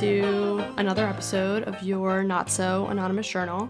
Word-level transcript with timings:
to 0.00 0.64
another 0.78 1.06
episode 1.06 1.62
of 1.64 1.82
your 1.82 2.24
Not 2.24 2.48
So 2.48 2.86
Anonymous 2.86 3.28
Journal. 3.28 3.68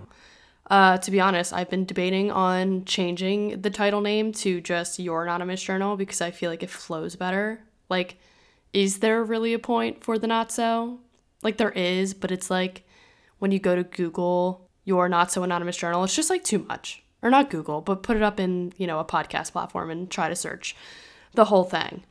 Uh, 0.71 0.97
to 0.99 1.11
be 1.11 1.19
honest, 1.19 1.53
I've 1.53 1.69
been 1.69 1.85
debating 1.85 2.31
on 2.31 2.85
changing 2.85 3.63
the 3.63 3.71
title 3.71 4.01
name 4.01 4.31
to 4.35 4.61
just 4.61 5.01
Your 5.01 5.25
Anonymous 5.25 5.61
Journal 5.61 5.97
because 5.97 6.21
I 6.21 6.31
feel 6.31 6.49
like 6.49 6.63
it 6.63 6.71
flows 6.71 7.17
better. 7.17 7.65
Like, 7.89 8.19
is 8.73 9.01
there 9.01 9.25
really 9.25 9.55
a 9.55 9.59
point 9.59 10.05
for 10.05 10.21
the 10.21 10.29
Not 10.29 10.53
So? 10.53 11.01
Like, 11.43 11.57
there 11.57 11.73
is, 11.73 12.15
but 12.15 12.31
it's 12.31 12.49
like 12.49 12.85
when 13.41 13.51
you 13.51 13.59
go 13.59 13.75
to 13.75 13.83
Google 13.83 14.71
Your 14.85 15.09
Not 15.09 15.33
So 15.33 15.43
Anonymous 15.43 15.79
Journal, 15.79 16.05
it's 16.05 16.15
just 16.15 16.31
like 16.31 16.45
too 16.45 16.61
much. 16.61 17.03
Or 17.23 17.31
not 17.31 17.51
Google, 17.51 17.81
but 17.81 18.05
put 18.05 18.17
it 18.17 18.23
up 18.23 18.39
in, 18.39 18.73
you 18.77 18.87
know, 18.87 19.01
a 19.01 19.05
podcast 19.05 19.51
platform 19.51 19.91
and 19.91 20.09
try 20.09 20.29
to 20.29 20.37
search 20.37 20.77
the 21.35 21.47
whole 21.47 21.65
thing. 21.65 22.05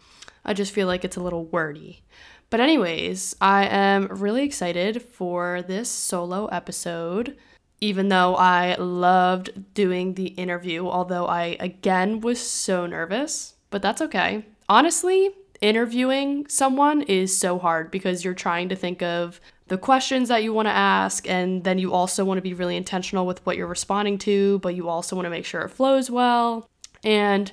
I 0.43 0.53
just 0.53 0.73
feel 0.73 0.87
like 0.87 1.05
it's 1.05 1.17
a 1.17 1.23
little 1.23 1.45
wordy. 1.45 2.01
But, 2.49 2.59
anyways, 2.59 3.35
I 3.39 3.65
am 3.65 4.07
really 4.07 4.43
excited 4.43 5.01
for 5.01 5.61
this 5.61 5.89
solo 5.89 6.47
episode, 6.47 7.37
even 7.79 8.09
though 8.09 8.35
I 8.35 8.75
loved 8.75 9.73
doing 9.73 10.15
the 10.15 10.27
interview, 10.27 10.87
although 10.87 11.27
I 11.27 11.57
again 11.59 12.21
was 12.21 12.39
so 12.39 12.85
nervous, 12.85 13.53
but 13.69 13.81
that's 13.81 14.01
okay. 14.01 14.45
Honestly, 14.67 15.29
interviewing 15.61 16.47
someone 16.47 17.03
is 17.03 17.37
so 17.37 17.59
hard 17.59 17.91
because 17.91 18.23
you're 18.25 18.33
trying 18.33 18.69
to 18.69 18.75
think 18.75 19.01
of 19.01 19.39
the 19.67 19.77
questions 19.77 20.29
that 20.29 20.41
you 20.41 20.51
want 20.51 20.65
to 20.65 20.71
ask, 20.71 21.29
and 21.29 21.63
then 21.63 21.77
you 21.77 21.93
also 21.93 22.25
want 22.25 22.39
to 22.39 22.41
be 22.41 22.55
really 22.55 22.75
intentional 22.75 23.27
with 23.27 23.45
what 23.45 23.55
you're 23.57 23.67
responding 23.67 24.17
to, 24.17 24.57
but 24.59 24.73
you 24.73 24.89
also 24.89 25.15
want 25.15 25.27
to 25.27 25.29
make 25.29 25.45
sure 25.45 25.61
it 25.61 25.69
flows 25.69 26.09
well. 26.09 26.67
And 27.03 27.51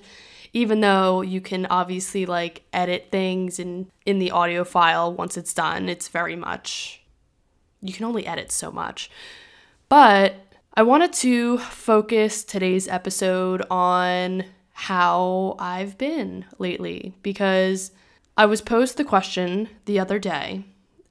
even 0.52 0.80
though 0.80 1.20
you 1.20 1.40
can 1.40 1.66
obviously 1.66 2.26
like 2.26 2.62
edit 2.72 3.08
things 3.10 3.58
in 3.58 3.88
in 4.04 4.18
the 4.18 4.30
audio 4.30 4.64
file 4.64 5.12
once 5.12 5.36
it's 5.36 5.54
done 5.54 5.88
it's 5.88 6.08
very 6.08 6.36
much 6.36 7.02
you 7.82 7.92
can 7.92 8.06
only 8.06 8.26
edit 8.26 8.50
so 8.50 8.70
much. 8.70 9.10
But 9.88 10.46
i 10.76 10.82
wanted 10.82 11.12
to 11.12 11.56
focus 11.58 12.44
today's 12.44 12.86
episode 12.86 13.62
on 13.70 14.44
how 14.72 15.56
i've 15.58 15.96
been 15.96 16.44
lately 16.58 17.14
because 17.22 17.92
i 18.36 18.44
was 18.44 18.60
posed 18.60 18.98
the 18.98 19.04
question 19.04 19.68
the 19.86 19.98
other 19.98 20.18
day 20.18 20.62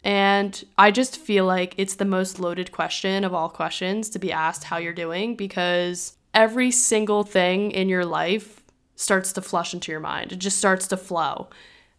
and 0.04 0.64
i 0.78 0.92
just 0.92 1.18
feel 1.18 1.46
like 1.46 1.74
it's 1.78 1.96
the 1.96 2.06
most 2.06 2.40
loaded 2.40 2.72
question 2.72 3.24
of 3.24 3.34
all 3.34 3.50
questions 3.50 4.08
to 4.08 4.20
be 4.20 4.32
asked 4.32 4.66
how 4.66 4.78
you're 4.78 4.94
doing 4.94 5.36
because 5.36 6.16
every 6.36 6.70
single 6.70 7.24
thing 7.24 7.72
in 7.72 7.90
your 7.90 8.06
life 8.06 8.62
starts 8.96 9.34
to 9.34 9.42
flush 9.42 9.74
into 9.74 9.92
your 9.92 10.00
mind. 10.00 10.32
It 10.32 10.40
just 10.40 10.58
starts 10.58 10.88
to 10.88 10.98
flow. 10.98 11.50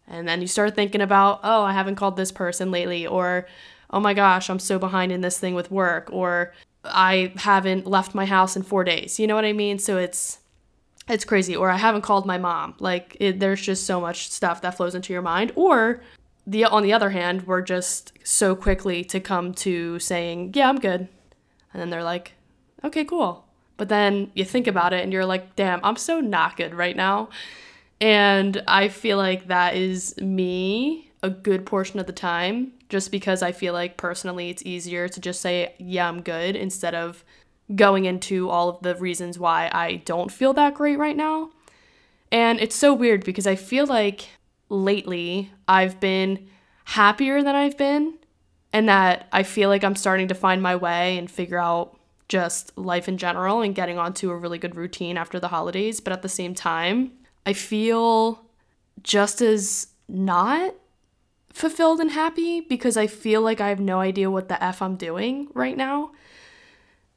And 0.07 0.27
then 0.27 0.41
you 0.41 0.47
start 0.47 0.75
thinking 0.75 1.01
about, 1.01 1.41
oh, 1.43 1.63
I 1.63 1.73
haven't 1.73 1.95
called 1.95 2.17
this 2.17 2.31
person 2.31 2.71
lately, 2.71 3.05
or 3.05 3.47
oh 3.89 3.99
my 3.99 4.13
gosh, 4.13 4.49
I'm 4.49 4.59
so 4.59 4.79
behind 4.79 5.11
in 5.11 5.21
this 5.21 5.39
thing 5.39 5.53
with 5.53 5.71
work, 5.71 6.09
or 6.11 6.53
I 6.85 7.33
haven't 7.35 7.85
left 7.85 8.15
my 8.15 8.25
house 8.25 8.55
in 8.55 8.63
four 8.63 8.83
days. 8.83 9.19
You 9.19 9.27
know 9.27 9.35
what 9.35 9.45
I 9.45 9.53
mean? 9.53 9.79
So 9.79 9.97
it's 9.97 10.39
it's 11.09 11.25
crazy. 11.25 11.55
Or 11.55 11.69
I 11.69 11.77
haven't 11.77 12.01
called 12.01 12.25
my 12.25 12.37
mom. 12.37 12.75
Like 12.79 13.15
it, 13.19 13.39
there's 13.39 13.61
just 13.61 13.85
so 13.85 14.01
much 14.01 14.29
stuff 14.29 14.61
that 14.61 14.75
flows 14.75 14.95
into 14.95 15.13
your 15.13 15.21
mind. 15.21 15.51
Or 15.55 16.01
the 16.45 16.65
on 16.65 16.83
the 16.83 16.93
other 16.93 17.09
hand, 17.09 17.45
we're 17.47 17.61
just 17.61 18.13
so 18.23 18.55
quickly 18.55 19.03
to 19.05 19.19
come 19.19 19.53
to 19.55 19.99
saying, 19.99 20.53
yeah, 20.55 20.69
I'm 20.69 20.79
good, 20.79 21.07
and 21.73 21.81
then 21.81 21.89
they're 21.89 22.03
like, 22.03 22.33
okay, 22.83 23.03
cool. 23.03 23.46
But 23.77 23.89
then 23.89 24.31
you 24.33 24.43
think 24.43 24.67
about 24.67 24.91
it 24.91 25.03
and 25.03 25.13
you're 25.13 25.25
like, 25.25 25.55
damn, 25.55 25.79
I'm 25.83 25.95
so 25.95 26.19
not 26.19 26.57
good 26.57 26.73
right 26.73 26.95
now. 26.95 27.29
And 28.01 28.61
I 28.67 28.89
feel 28.89 29.17
like 29.17 29.47
that 29.47 29.75
is 29.75 30.17
me 30.17 31.11
a 31.23 31.29
good 31.29 31.65
portion 31.65 31.99
of 31.99 32.05
the 32.05 32.13
time, 32.13 32.73
just 32.89 33.11
because 33.11 33.41
I 33.41 33.51
feel 33.51 33.73
like 33.73 33.97
personally 33.97 34.49
it's 34.49 34.63
easier 34.65 35.07
to 35.07 35.19
just 35.19 35.41
say, 35.41 35.73
yeah, 35.79 36.07
I'm 36.07 36.21
good, 36.21 36.55
instead 36.55 36.93
of 36.93 37.23
going 37.75 38.05
into 38.05 38.49
all 38.49 38.69
of 38.69 38.81
the 38.81 38.95
reasons 38.95 39.39
why 39.39 39.69
I 39.73 39.95
don't 40.05 40.31
feel 40.31 40.53
that 40.53 40.75
great 40.75 40.97
right 40.97 41.17
now. 41.17 41.49
And 42.31 42.59
it's 42.59 42.75
so 42.75 42.93
weird 42.93 43.25
because 43.25 43.47
I 43.47 43.55
feel 43.55 43.87
like 43.87 44.27
lately 44.69 45.51
I've 45.67 45.99
been 45.99 46.47
happier 46.85 47.41
than 47.41 47.55
I've 47.55 47.77
been, 47.77 48.13
and 48.71 48.87
that 48.87 49.27
I 49.31 49.43
feel 49.43 49.69
like 49.69 49.83
I'm 49.83 49.95
starting 49.95 50.27
to 50.27 50.35
find 50.35 50.61
my 50.61 50.75
way 50.75 51.17
and 51.17 51.31
figure 51.31 51.57
out 51.57 51.99
just 52.27 52.77
life 52.77 53.07
in 53.07 53.17
general 53.17 53.61
and 53.61 53.73
getting 53.73 53.97
onto 53.97 54.29
a 54.29 54.35
really 54.35 54.57
good 54.57 54.75
routine 54.75 55.17
after 55.17 55.39
the 55.39 55.47
holidays. 55.47 55.99
But 55.99 56.13
at 56.13 56.21
the 56.21 56.29
same 56.29 56.53
time, 56.53 57.13
I 57.45 57.53
feel 57.53 58.43
just 59.03 59.41
as 59.41 59.87
not 60.07 60.75
fulfilled 61.51 61.99
and 61.99 62.11
happy 62.11 62.61
because 62.61 62.97
I 62.97 63.07
feel 63.07 63.41
like 63.41 63.61
I 63.61 63.69
have 63.69 63.79
no 63.79 63.99
idea 63.99 64.29
what 64.29 64.49
the 64.49 64.61
F 64.63 64.81
I'm 64.81 64.95
doing 64.95 65.47
right 65.53 65.77
now. 65.77 66.11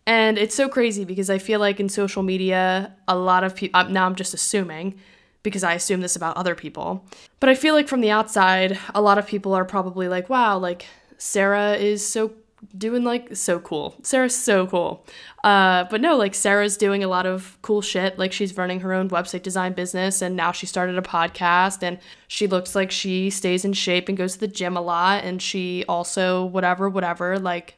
And 0.07 0.39
it's 0.39 0.55
so 0.55 0.69
crazy 0.69 1.05
because 1.05 1.29
I 1.31 1.39
feel 1.39 1.61
like 1.61 1.79
in 1.79 1.89
social 1.89 2.23
media, 2.23 2.97
a 3.07 3.17
lot 3.17 3.45
of 3.45 3.55
people, 3.55 3.85
now 3.85 4.07
I'm 4.07 4.15
just 4.15 4.35
assuming 4.35 4.99
because 5.43 5.63
I 5.63 5.75
assume 5.75 6.01
this 6.01 6.17
about 6.17 6.37
other 6.37 6.55
people, 6.55 7.07
but 7.39 7.49
I 7.49 7.55
feel 7.55 7.75
like 7.75 7.89
from 7.89 8.01
the 8.01 8.11
outside, 8.11 8.79
a 8.95 9.01
lot 9.01 9.19
of 9.19 9.27
people 9.27 9.55
are 9.55 9.65
probably 9.65 10.09
like, 10.09 10.29
wow, 10.29 10.59
like 10.59 10.87
Sarah 11.17 11.75
is 11.75 12.07
so 12.07 12.33
doing 12.77 13.05
like 13.05 13.35
so 13.37 13.59
cool. 13.59 13.95
Sarah's 14.03 14.37
so 14.37 14.67
cool. 14.67 15.07
Uh, 15.45 15.85
but 15.91 16.01
no, 16.01 16.17
like 16.17 16.35
Sarah's 16.35 16.77
doing 16.77 17.03
a 17.03 17.09
lot 17.09 17.27
of 17.27 17.59
cool 17.63 17.81
shit. 17.81 18.19
Like 18.19 18.33
she's 18.33 18.57
running 18.57 18.81
her 18.81 18.93
own 18.93 19.09
website 19.09 19.43
design 19.43 19.73
business 19.73 20.23
and 20.23 20.37
now 20.37 20.53
she 20.53 20.67
started 20.67 20.99
a 20.99 21.03
podcast 21.03 21.83
and 21.83 21.99
she 22.29 22.47
looks 22.47 22.75
like 22.75 22.91
she 22.91 23.31
stays 23.31 23.65
in 23.65 23.73
shape 23.73 24.09
and 24.09 24.19
goes 24.19 24.35
to 24.35 24.41
the 24.41 24.49
gym 24.49 24.77
a 24.77 24.81
lot 24.81 25.25
and 25.25 25.41
she 25.41 25.85
also 25.89 26.45
whatever 26.45 26.89
whatever 26.89 27.39
like 27.39 27.77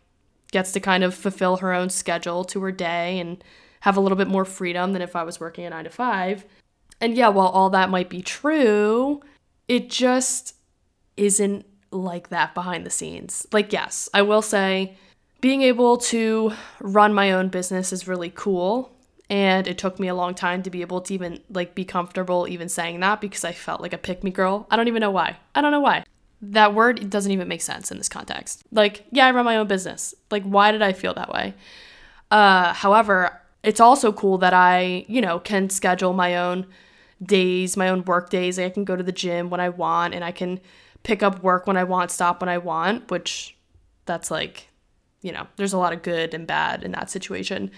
gets 0.50 0.72
to 0.72 0.81
kind 0.81 1.03
of 1.04 1.14
fulfill 1.14 1.59
her 1.59 1.72
own 1.72 1.88
schedule 1.88 2.44
to 2.44 2.60
her 2.62 2.72
day 2.72 3.19
and 3.19 3.43
have 3.81 3.97
a 3.97 4.00
little 4.00 4.16
bit 4.16 4.28
more 4.28 4.44
freedom 4.44 4.93
than 4.93 5.03
if 5.03 5.16
I 5.16 5.25
was 5.25 5.41
working 5.41 5.64
a 5.64 5.70
9 5.70 5.84
to 5.84 5.91
5. 5.91 6.44
And 7.00 7.16
yeah, 7.16 7.28
while 7.28 7.49
all 7.49 7.70
that 7.70 7.91
might 7.91 8.09
be 8.09 8.22
true, 8.22 9.22
it 9.66 9.91
just 9.91 10.54
isn't 11.16 11.66
like 11.92 12.28
that 12.30 12.54
behind 12.54 12.86
the 12.86 12.91
scenes. 12.91 13.47
Like, 13.53 13.72
yes, 13.72 14.08
I 14.12 14.22
will 14.22 14.42
say 14.42 14.97
being 15.41 15.62
able 15.62 15.98
to 15.98 16.53
run 16.80 17.12
my 17.12 17.32
own 17.32 17.48
business 17.48 17.92
is 17.92 18.08
really 18.08 18.30
cool. 18.30 18.91
And 19.28 19.66
it 19.66 19.78
took 19.78 19.98
me 19.98 20.08
a 20.08 20.14
long 20.14 20.34
time 20.34 20.62
to 20.62 20.70
be 20.70 20.82
able 20.82 21.00
to 21.02 21.14
even 21.14 21.41
like 21.50 21.75
be 21.75 21.84
comfortable 21.84 22.47
even 22.48 22.69
saying 22.69 23.00
that 23.00 23.20
because 23.20 23.44
I 23.44 23.52
felt 23.52 23.81
like 23.81 23.92
a 23.92 23.98
pick 23.98 24.22
me 24.22 24.31
girl. 24.31 24.66
I 24.70 24.76
don't 24.76 24.88
even 24.88 25.00
know 25.00 25.10
why. 25.10 25.38
I 25.54 25.60
don't 25.60 25.70
know 25.70 25.81
why. 25.81 26.04
That 26.42 26.75
word 26.75 27.08
doesn't 27.08 27.32
even 27.32 27.48
make 27.48 27.62
sense 27.62 27.91
in 27.91 27.98
this 27.98 28.08
context. 28.08 28.62
Like, 28.72 29.04
yeah, 29.10 29.26
I 29.26 29.31
run 29.31 29.44
my 29.44 29.56
own 29.56 29.69
business. 29.69 30.14
Like, 30.31 30.42
why 30.42 30.70
did 30.70 30.82
I 30.82 30.92
feel 30.92 31.14
that 31.14 31.32
way? 31.32 31.54
Uh, 32.31 32.72
however, 32.72 33.41
it's 33.62 33.81
also 33.81 34.12
cool 34.12 34.38
that 34.38 34.52
I, 34.52 35.04
you 35.08 35.20
know, 35.20 35.38
can 35.38 35.70
schedule 35.70 36.12
my 36.12 36.36
own 36.36 36.66
days, 37.22 37.76
my 37.76 37.88
own 37.88 38.04
work 38.04 38.28
days. 38.31 38.58
I 38.58 38.69
can 38.70 38.84
go 38.84 38.97
to 38.97 39.02
the 39.02 39.12
gym 39.12 39.50
when 39.50 39.60
I 39.60 39.69
want 39.69 40.14
and 40.14 40.25
I 40.25 40.32
can 40.32 40.60
pick 41.02 41.22
up 41.22 41.42
work 41.42 41.66
when 41.66 41.76
I 41.76 41.84
want, 41.84 42.10
stop 42.10 42.40
when 42.40 42.48
I 42.48 42.58
want, 42.58 43.10
which 43.10 43.56
that's 44.04 44.30
like, 44.30 44.68
you 45.20 45.32
know, 45.32 45.46
there's 45.56 45.72
a 45.72 45.78
lot 45.78 45.92
of 45.92 46.02
good 46.02 46.34
and 46.34 46.46
bad 46.46 46.82
in 46.82 46.92
that 46.92 47.10
situation. 47.10 47.70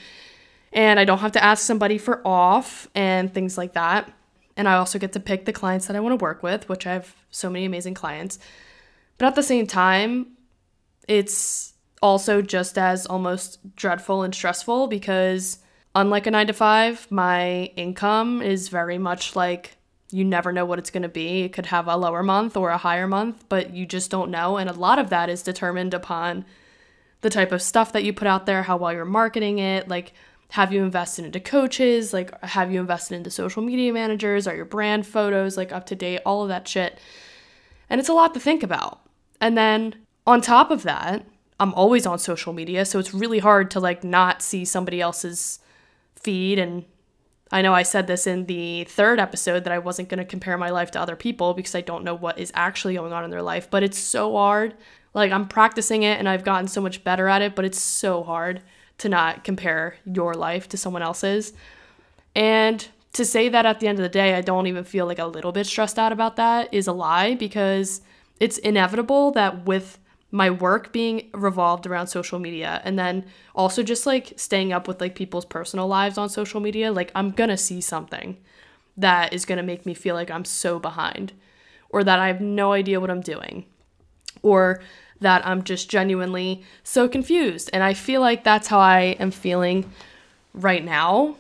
And 0.73 0.99
I 0.99 1.05
don't 1.05 1.19
have 1.19 1.33
to 1.33 1.45
ask 1.45 1.65
somebody 1.65 1.99
for 1.99 2.27
off 2.27 2.89
and 2.95 3.33
things 3.33 3.57
like 3.57 3.75
that. 3.75 4.13
And 4.57 4.69
I 4.69 4.75
also 4.75 4.99
get 4.99 5.13
to 5.13 5.21
pick 5.21 5.45
the 5.45 5.53
clients 5.53 5.87
that 5.87 5.97
I 5.97 6.01
want 6.01 6.19
to 6.19 6.23
work 6.23 6.43
with, 6.43 6.69
which 6.69 6.87
I 6.87 6.93
have 6.93 7.15
so 7.31 7.51
many 7.51 7.65
amazing 7.65 7.95
clients. 7.95 8.39
But 9.19 9.27
at 9.27 9.35
the 9.35 9.43
same 9.43 9.67
time, 9.67 10.37
it's 11.09 11.75
also 12.03 12.43
just 12.43 12.77
as 12.77 13.07
almost 13.07 13.77
dreadful 13.77 14.23
and 14.23 14.35
stressful 14.35 14.89
because 14.89 15.59
unlike 15.95 16.27
a 16.27 16.31
9 16.31 16.49
to 16.49 16.53
5, 16.53 17.11
my 17.11 17.65
income 17.77 18.43
is 18.43 18.69
very 18.69 18.99
much 18.99 19.37
like 19.37 19.77
you 20.15 20.25
never 20.25 20.53
know 20.53 20.65
what 20.65 20.79
it's 20.79 20.93
going 20.93 21.03
to 21.03 21.09
be. 21.09 21.43
It 21.43 21.53
could 21.53 21.67
have 21.67 21.89
a 21.89 21.97
lower 21.97 22.23
month 22.23 22.57
or 22.57 22.71
a 22.71 22.79
higher 22.79 23.09
month, 23.09 23.45
but 23.49 23.75
you 23.75 23.85
just 23.85 24.13
don't 24.13 24.31
know. 24.31 24.59
And 24.59 24.71
a 24.71 24.73
lot 24.73 25.01
of 25.01 25.11
that 25.11 25.29
is 25.29 25.43
determined 25.43 25.93
upon 25.93 26.45
the 27.23 27.31
type 27.31 27.51
of 27.51 27.61
stuff 27.61 27.91
that 27.93 28.05
you 28.05 28.13
put 28.13 28.29
out 28.29 28.47
there, 28.47 28.63
how 28.63 28.77
well 28.77 28.93
you're 28.93 29.05
marketing 29.05 29.59
it, 29.59 29.89
like 29.89 30.13
have 30.51 30.73
you 30.73 30.85
invested 30.85 31.25
into 31.25 31.41
coaches, 31.41 32.13
like 32.13 32.41
have 32.45 32.71
you 32.71 32.79
invested 32.79 33.17
into 33.17 33.29
social 33.29 33.61
media 33.61 33.93
managers, 33.93 34.47
are 34.47 34.55
your 34.55 34.65
brand 34.65 35.05
photos 35.05 35.57
like 35.57 35.73
up 35.73 35.85
to 35.87 35.97
date, 35.97 36.21
all 36.25 36.45
of 36.45 36.49
that 36.49 36.69
shit. 36.69 36.97
And 37.91 37.99
it's 37.99 38.09
a 38.09 38.15
lot 38.15 38.35
to 38.35 38.41
think 38.41 38.63
about. 38.63 39.01
And 39.41 39.59
then 39.59 39.97
on 40.29 40.41
top 40.41 40.71
of 40.71 40.85
that, 40.85 41.27
I'm 41.59 41.75
always 41.75 42.07
on 42.07 42.21
social 42.21 42.53
media, 42.53 42.85
so 42.85 43.01
it's 43.01 43.13
really 43.13 43.41
hard 43.41 43.69
to 43.73 43.81
like 43.81 44.05
not 44.05 44.43
see 44.43 44.65
somebody 44.65 45.01
else's 45.01 45.59
feed 46.15 46.61
and 46.61 46.85
I 47.55 47.63
know 47.63 47.73
I 47.73 47.85
said 47.85 48.09
this 48.09 48.27
in 48.27 48.47
the 48.47 48.83
third 48.83 49.21
episode 49.21 49.63
that 49.63 49.73
I 49.73 49.79
wasn't 49.79 50.09
going 50.09 50.19
to 50.19 50.25
compare 50.25 50.59
my 50.59 50.71
life 50.71 50.91
to 50.91 51.01
other 51.01 51.15
people 51.15 51.55
because 51.55 51.77
I 51.77 51.83
don't 51.83 52.03
know 52.03 52.17
what 52.17 52.37
is 52.37 52.51
actually 52.53 52.97
going 52.97 53.13
on 53.13 53.23
in 53.23 53.31
their 53.31 53.43
life, 53.43 53.71
but 53.71 53.85
it's 53.85 53.97
so 53.97 54.33
hard. 54.33 54.75
Like 55.15 55.31
I'm 55.31 55.47
practicing 55.47 56.03
it 56.03 56.19
and 56.19 56.29
I've 56.29 56.43
gotten 56.43 56.67
so 56.67 56.81
much 56.81 57.05
better 57.05 57.29
at 57.29 57.43
it, 57.43 57.55
but 57.55 57.65
it's 57.65 57.81
so 57.81 58.25
hard 58.25 58.61
to 58.99 59.09
not 59.09 59.45
compare 59.45 59.95
your 60.05 60.35
life 60.35 60.69
to 60.71 60.77
someone 60.77 61.03
else's. 61.03 61.53
And 62.35 62.89
to 63.13 63.25
say 63.25 63.49
that 63.49 63.65
at 63.65 63.79
the 63.79 63.87
end 63.87 64.01
of 64.01 64.03
the 64.03 64.09
day, 64.09 64.35
I 64.35 64.41
don't 64.41 64.67
even 64.67 64.83
feel 64.83 65.07
like 65.07 65.21
a 65.21 65.27
little 65.27 65.53
bit 65.53 65.69
stressed 65.69 65.97
out 65.97 66.11
about 66.11 66.35
that 66.35 66.75
is 66.75 66.89
a 66.89 66.93
lie 66.93 67.37
because 67.37 68.01
it's 68.41 68.59
inevitable 68.59 69.31
that 69.31 69.65
with 69.65 70.01
my 70.35 70.51
work 70.51 70.93
being 70.93 71.31
revolved 71.33 71.87
around 71.87 72.09
social 72.09 72.41
media 72.41 72.83
and 72.83 72.99
then 72.99 73.25
also 73.55 73.85
just 73.85 74.05
like 74.05 74.33
staying 74.37 74.73
up 74.73 74.89
with 74.89 75.01
like 75.01 75.15
people's 75.15 75.45
personal 75.45 75.87
lives 75.87 76.19
on 76.19 76.29
social 76.29 76.59
media, 76.59 76.91
like 76.91 77.13
I'm 77.15 77.31
to 77.51 77.57
see 77.57 77.81
something 77.81 78.37
that 78.97 79.33
is 79.33 79.45
to 79.59 79.63
make 79.63 79.87
me 79.87 79.95
feel 79.95 80.17
like 80.17 80.33
I'm 80.33 80.45
so 80.45 80.81
behind 80.81 81.35
or 81.89 82.03
that 82.03 82.19
I 82.19 82.27
have 82.27 82.41
no 82.41 82.73
idea 82.73 82.99
what 82.99 83.11
I'm 83.11 83.21
doing 83.21 83.65
or 84.43 84.83
that 85.21 85.47
I'm 85.47 85.63
just 85.63 85.89
genuinely 85.89 86.65
so 86.83 87.07
confused. 87.09 87.71
And 87.73 87.85
I 87.85 87.95
feel 87.95 88.21
like 88.21 88.43
that's 88.43 88.67
how 88.67 88.81
I 88.81 89.17
am 89.21 89.31
feeling 89.31 89.89
right 90.53 90.85
now. 90.85 91.37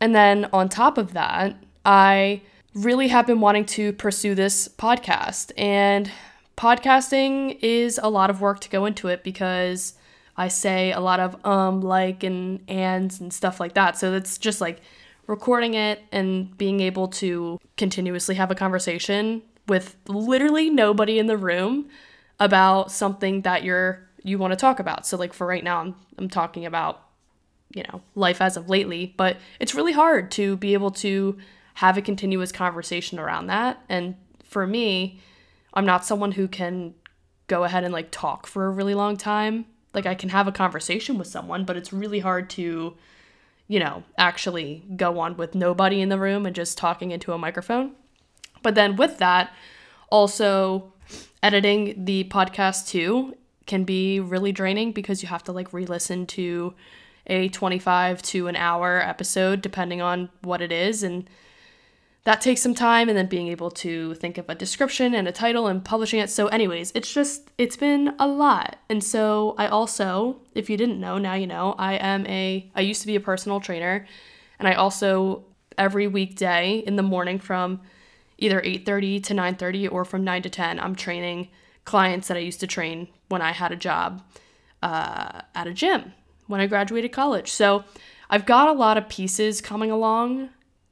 And 0.00 0.14
then 0.14 0.48
on 0.54 0.70
top 0.70 0.96
of 0.96 1.12
that, 1.12 1.54
I 1.84 2.40
really 2.72 3.08
have 3.08 3.26
been 3.26 3.40
wanting 3.40 3.66
to 3.66 3.92
pursue 3.92 4.34
this 4.34 4.68
podcast. 4.68 5.52
And 5.58 6.10
podcasting 6.58 7.56
is 7.62 8.00
a 8.02 8.10
lot 8.10 8.30
of 8.30 8.40
work 8.40 8.58
to 8.58 8.68
go 8.68 8.84
into 8.84 9.06
it 9.06 9.22
because 9.22 9.94
I 10.36 10.48
say 10.48 10.90
a 10.90 10.98
lot 10.98 11.20
of 11.20 11.46
um, 11.46 11.80
like, 11.80 12.24
and 12.24 12.60
ands 12.68 13.20
and 13.20 13.32
stuff 13.32 13.60
like 13.60 13.74
that. 13.74 13.96
So 13.96 14.12
it's 14.12 14.36
just 14.38 14.60
like 14.60 14.80
recording 15.28 15.74
it 15.74 16.02
and 16.10 16.56
being 16.58 16.80
able 16.80 17.06
to 17.08 17.60
continuously 17.76 18.34
have 18.34 18.50
a 18.50 18.56
conversation 18.56 19.42
with 19.68 19.94
literally 20.08 20.68
nobody 20.68 21.20
in 21.20 21.28
the 21.28 21.36
room 21.36 21.88
about 22.40 22.90
something 22.90 23.42
that 23.42 23.62
you're 23.62 24.06
you 24.24 24.36
want 24.36 24.52
to 24.52 24.56
talk 24.56 24.80
about. 24.80 25.06
So 25.06 25.16
like 25.16 25.32
for 25.32 25.46
right 25.46 25.62
now 25.62 25.80
I'm 25.80 25.94
I'm 26.18 26.28
talking 26.28 26.66
about 26.66 27.02
you 27.70 27.84
know, 27.84 28.00
life 28.14 28.40
as 28.40 28.56
of 28.56 28.68
lately, 28.68 29.14
but 29.16 29.36
it's 29.60 29.74
really 29.74 29.92
hard 29.92 30.30
to 30.32 30.56
be 30.56 30.72
able 30.72 30.90
to 30.90 31.36
have 31.74 31.96
a 31.96 32.02
continuous 32.02 32.50
conversation 32.50 33.18
around 33.18 33.46
that. 33.46 33.78
And 33.88 34.16
for 34.42 34.66
me, 34.66 35.20
I'm 35.78 35.86
not 35.86 36.04
someone 36.04 36.32
who 36.32 36.48
can 36.48 36.94
go 37.46 37.62
ahead 37.62 37.84
and 37.84 37.92
like 37.92 38.10
talk 38.10 38.48
for 38.48 38.66
a 38.66 38.70
really 38.70 38.94
long 38.94 39.16
time. 39.16 39.64
Like 39.94 40.06
I 40.06 40.16
can 40.16 40.30
have 40.30 40.48
a 40.48 40.52
conversation 40.52 41.16
with 41.18 41.28
someone, 41.28 41.64
but 41.64 41.76
it's 41.76 41.92
really 41.92 42.18
hard 42.18 42.50
to, 42.50 42.96
you 43.68 43.78
know, 43.78 44.02
actually 44.18 44.82
go 44.96 45.20
on 45.20 45.36
with 45.36 45.54
nobody 45.54 46.00
in 46.00 46.08
the 46.08 46.18
room 46.18 46.46
and 46.46 46.56
just 46.56 46.78
talking 46.78 47.12
into 47.12 47.32
a 47.32 47.38
microphone. 47.38 47.92
But 48.60 48.74
then 48.74 48.96
with 48.96 49.18
that, 49.18 49.52
also 50.10 50.92
editing 51.44 52.04
the 52.04 52.24
podcast 52.24 52.88
too 52.88 53.36
can 53.66 53.84
be 53.84 54.18
really 54.18 54.50
draining 54.50 54.90
because 54.90 55.22
you 55.22 55.28
have 55.28 55.44
to 55.44 55.52
like 55.52 55.72
re-listen 55.72 56.26
to 56.26 56.74
a 57.28 57.50
25 57.50 58.20
to 58.22 58.48
an 58.48 58.56
hour 58.56 59.00
episode 59.00 59.62
depending 59.62 60.02
on 60.02 60.28
what 60.42 60.60
it 60.60 60.72
is 60.72 61.04
and 61.04 61.30
that 62.28 62.42
takes 62.42 62.60
some 62.60 62.74
time 62.74 63.08
and 63.08 63.16
then 63.16 63.24
being 63.24 63.48
able 63.48 63.70
to 63.70 64.12
think 64.16 64.36
of 64.36 64.44
a 64.50 64.54
description 64.54 65.14
and 65.14 65.26
a 65.26 65.32
title 65.32 65.66
and 65.66 65.82
publishing 65.82 66.20
it. 66.20 66.28
So, 66.28 66.48
anyways, 66.48 66.92
it's 66.94 67.10
just, 67.10 67.50
it's 67.56 67.74
been 67.74 68.14
a 68.18 68.28
lot. 68.28 68.76
And 68.90 69.02
so, 69.02 69.54
I 69.56 69.68
also, 69.68 70.36
if 70.54 70.68
you 70.68 70.76
didn't 70.76 71.00
know, 71.00 71.16
now 71.16 71.32
you 71.32 71.46
know, 71.46 71.74
I 71.78 71.94
am 71.94 72.26
a, 72.26 72.70
I 72.74 72.82
used 72.82 73.00
to 73.00 73.06
be 73.06 73.16
a 73.16 73.20
personal 73.20 73.60
trainer. 73.60 74.06
And 74.58 74.68
I 74.68 74.74
also, 74.74 75.46
every 75.78 76.06
weekday 76.06 76.80
in 76.86 76.96
the 76.96 77.02
morning 77.02 77.38
from 77.38 77.80
either 78.36 78.60
8.30 78.60 79.24
to 79.24 79.32
9.30 79.32 79.90
or 79.90 80.04
from 80.04 80.22
9 80.22 80.42
to 80.42 80.50
10, 80.50 80.80
I'm 80.80 80.94
training 80.94 81.48
clients 81.86 82.28
that 82.28 82.36
I 82.36 82.40
used 82.40 82.60
to 82.60 82.66
train 82.66 83.08
when 83.30 83.40
I 83.40 83.52
had 83.52 83.72
a 83.72 83.76
job 83.76 84.22
uh, 84.82 85.40
at 85.54 85.66
a 85.66 85.72
gym 85.72 86.12
when 86.46 86.60
I 86.60 86.66
graduated 86.66 87.10
college. 87.10 87.50
So, 87.50 87.84
I've 88.28 88.44
got 88.44 88.68
a 88.68 88.72
lot 88.72 88.98
of 88.98 89.08
pieces 89.08 89.62
coming 89.62 89.90
along 89.90 90.50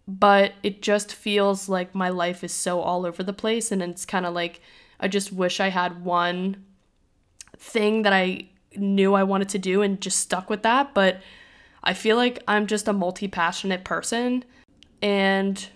but 0.08 0.53
it 0.62 0.82
just 0.82 1.12
feels 1.12 1.69
like 1.69 1.94
my 1.94 2.08
life 2.08 2.44
is 2.44 2.53
so 2.53 2.81
all 2.81 3.05
over 3.05 3.23
the 3.23 3.32
place 3.32 3.73
and 3.73 3.82
it's 3.82 4.05
kind 4.05 4.25
of 4.25 4.35
like 4.35 4.61
I 5.00 5.08
just 5.08 5.32
wish 5.32 5.61
I 5.61 5.69
had 5.69 6.05
one 6.05 6.64
thing 7.58 8.03
that 8.03 8.12
I 8.12 8.49
knew 8.76 9.14
I 9.14 9.25
wanted 9.25 9.49
to 9.50 9.58
do 9.58 9.82
and 9.82 10.00
just 10.00 10.20
stuck 10.20 10.49
with 10.49 10.62
that, 10.62 10.94
but 10.94 11.20
I 11.82 11.94
feel 11.94 12.17
like 12.17 12.43
I'm 12.49 12.67
just 12.67 12.88
a 12.88 12.93
multi-passionate 12.93 13.85
person 13.85 14.44
and 15.03 15.69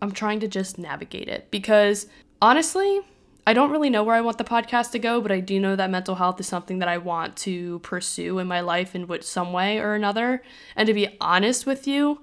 I'm 0.00 0.12
trying 0.12 0.40
to 0.40 0.48
just 0.48 0.78
navigate 0.78 1.28
it 1.28 1.50
because 1.50 2.06
honestly, 2.40 3.00
I 3.46 3.52
don't 3.52 3.70
really 3.70 3.90
know 3.90 4.02
where 4.02 4.16
I 4.16 4.20
want 4.20 4.38
the 4.38 4.44
podcast 4.44 4.90
to 4.92 4.98
go, 4.98 5.20
but 5.20 5.30
I 5.30 5.40
do 5.40 5.60
know 5.60 5.76
that 5.76 5.90
mental 5.90 6.16
health 6.16 6.40
is 6.40 6.48
something 6.48 6.80
that 6.80 6.88
I 6.88 6.98
want 6.98 7.36
to 7.38 7.78
pursue 7.80 8.38
in 8.38 8.48
my 8.48 8.60
life 8.60 8.94
in 8.94 9.06
which 9.06 9.22
some 9.22 9.52
way 9.52 9.78
or 9.78 9.94
another. 9.94 10.42
And 10.74 10.86
to 10.88 10.94
be 10.94 11.16
honest 11.20 11.64
with 11.64 11.86
you, 11.86 12.20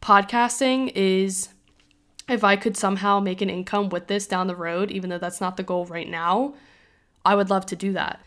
podcasting 0.00 0.92
is 0.94 1.48
if 2.28 2.44
I 2.44 2.56
could 2.56 2.76
somehow 2.76 3.20
make 3.20 3.40
an 3.40 3.50
income 3.50 3.88
with 3.88 4.06
this 4.06 4.26
down 4.26 4.46
the 4.46 4.56
road, 4.56 4.90
even 4.90 5.10
though 5.10 5.18
that's 5.18 5.40
not 5.40 5.56
the 5.56 5.62
goal 5.62 5.86
right 5.86 6.08
now, 6.08 6.54
I 7.24 7.34
would 7.34 7.50
love 7.50 7.66
to 7.66 7.76
do 7.76 7.92
that. 7.94 8.20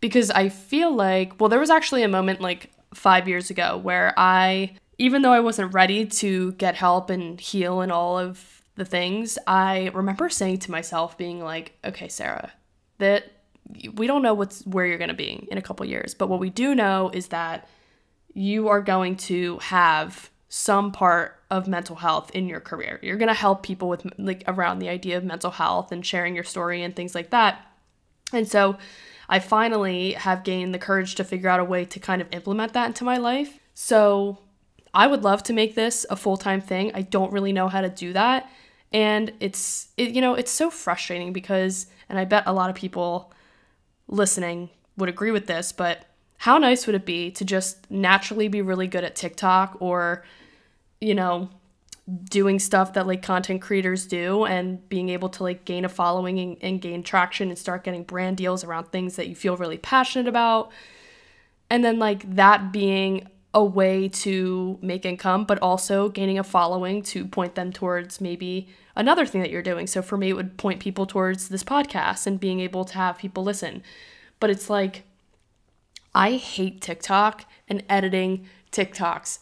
Because 0.00 0.30
I 0.30 0.48
feel 0.48 0.94
like, 0.94 1.40
well, 1.40 1.48
there 1.48 1.60
was 1.60 1.70
actually 1.70 2.02
a 2.02 2.08
moment 2.08 2.40
like 2.40 2.70
five 2.92 3.28
years 3.28 3.50
ago 3.50 3.76
where 3.76 4.12
I, 4.16 4.76
even 4.98 5.22
though 5.22 5.32
I 5.32 5.40
wasn't 5.40 5.72
ready 5.72 6.04
to 6.06 6.52
get 6.52 6.74
help 6.74 7.10
and 7.10 7.40
heal 7.40 7.80
and 7.80 7.90
all 7.90 8.18
of 8.18 8.62
the 8.76 8.84
things, 8.84 9.38
I 9.46 9.90
remember 9.94 10.28
saying 10.28 10.58
to 10.60 10.70
myself, 10.70 11.16
being 11.16 11.40
like, 11.40 11.72
okay, 11.84 12.08
Sarah, 12.08 12.52
that 12.98 13.24
we 13.94 14.06
don't 14.06 14.22
know 14.22 14.34
what's 14.34 14.66
where 14.66 14.84
you're 14.84 14.98
going 14.98 15.08
to 15.08 15.14
be 15.14 15.48
in 15.50 15.58
a 15.58 15.62
couple 15.62 15.86
years, 15.86 16.14
but 16.14 16.28
what 16.28 16.40
we 16.40 16.50
do 16.50 16.74
know 16.74 17.10
is 17.14 17.28
that 17.28 17.68
you 18.34 18.68
are 18.68 18.82
going 18.82 19.16
to 19.16 19.58
have 19.58 20.28
some 20.56 20.92
part 20.92 21.40
of 21.50 21.66
mental 21.66 21.96
health 21.96 22.30
in 22.30 22.46
your 22.46 22.60
career. 22.60 23.00
You're 23.02 23.16
going 23.16 23.26
to 23.26 23.34
help 23.34 23.64
people 23.64 23.88
with 23.88 24.06
like 24.18 24.44
around 24.46 24.78
the 24.78 24.88
idea 24.88 25.16
of 25.16 25.24
mental 25.24 25.50
health 25.50 25.90
and 25.90 26.06
sharing 26.06 26.36
your 26.36 26.44
story 26.44 26.84
and 26.84 26.94
things 26.94 27.12
like 27.12 27.30
that. 27.30 27.66
And 28.32 28.46
so 28.46 28.78
I 29.28 29.40
finally 29.40 30.12
have 30.12 30.44
gained 30.44 30.72
the 30.72 30.78
courage 30.78 31.16
to 31.16 31.24
figure 31.24 31.48
out 31.48 31.58
a 31.58 31.64
way 31.64 31.84
to 31.86 31.98
kind 31.98 32.22
of 32.22 32.28
implement 32.30 32.72
that 32.74 32.86
into 32.86 33.02
my 33.02 33.16
life. 33.16 33.58
So 33.74 34.38
I 34.94 35.08
would 35.08 35.24
love 35.24 35.42
to 35.44 35.52
make 35.52 35.74
this 35.74 36.06
a 36.08 36.14
full-time 36.14 36.60
thing. 36.60 36.92
I 36.94 37.02
don't 37.02 37.32
really 37.32 37.52
know 37.52 37.66
how 37.66 37.80
to 37.80 37.88
do 37.88 38.12
that. 38.12 38.48
And 38.92 39.32
it's 39.40 39.88
it, 39.96 40.10
you 40.10 40.20
know, 40.20 40.34
it's 40.34 40.52
so 40.52 40.70
frustrating 40.70 41.32
because 41.32 41.88
and 42.08 42.16
I 42.16 42.26
bet 42.26 42.44
a 42.46 42.52
lot 42.52 42.70
of 42.70 42.76
people 42.76 43.32
listening 44.06 44.70
would 44.96 45.08
agree 45.08 45.32
with 45.32 45.48
this, 45.48 45.72
but 45.72 46.04
how 46.36 46.58
nice 46.58 46.86
would 46.86 46.94
it 46.94 47.04
be 47.04 47.32
to 47.32 47.44
just 47.44 47.90
naturally 47.90 48.46
be 48.46 48.62
really 48.62 48.86
good 48.86 49.02
at 49.02 49.16
TikTok 49.16 49.78
or 49.80 50.24
you 51.00 51.14
know, 51.14 51.48
doing 52.24 52.58
stuff 52.58 52.92
that 52.92 53.06
like 53.06 53.22
content 53.22 53.62
creators 53.62 54.06
do 54.06 54.44
and 54.44 54.86
being 54.88 55.08
able 55.08 55.28
to 55.30 55.42
like 55.42 55.64
gain 55.64 55.84
a 55.84 55.88
following 55.88 56.38
and, 56.38 56.56
and, 56.60 56.80
gain 56.82 57.02
traction 57.02 57.48
and 57.48 57.58
start 57.58 57.82
getting 57.82 58.02
brand 58.02 58.36
deals 58.36 58.62
around 58.62 58.84
things 58.92 59.16
that 59.16 59.26
you 59.26 59.34
feel 59.34 59.56
really 59.56 59.78
passionate 59.78 60.28
about. 60.28 60.70
And 61.70 61.82
then 61.82 61.98
like 61.98 62.34
that 62.36 62.72
being 62.72 63.26
a 63.54 63.64
way 63.64 64.08
to 64.08 64.78
make 64.82 65.06
income, 65.06 65.44
but 65.44 65.58
also 65.60 66.08
gaining 66.08 66.38
a 66.38 66.44
following 66.44 67.02
to 67.02 67.24
point 67.24 67.54
them 67.54 67.72
towards 67.72 68.20
maybe 68.20 68.68
another 68.96 69.24
thing 69.24 69.40
that 69.40 69.50
you're 69.50 69.62
doing. 69.62 69.86
So 69.86 70.02
for 70.02 70.18
me, 70.18 70.30
it 70.30 70.34
would 70.34 70.58
point 70.58 70.80
people 70.80 71.06
towards 71.06 71.48
this 71.48 71.64
podcast 71.64 72.26
and 72.26 72.38
being 72.38 72.60
able 72.60 72.84
to 72.84 72.94
have 72.94 73.16
people 73.16 73.44
listen. 73.44 73.82
But 74.40 74.50
it's 74.50 74.68
like, 74.68 75.04
I 76.14 76.32
hate 76.32 76.80
TikTok 76.80 77.44
and 77.68 77.82
editing 77.88 78.46
TikToks. 78.72 79.38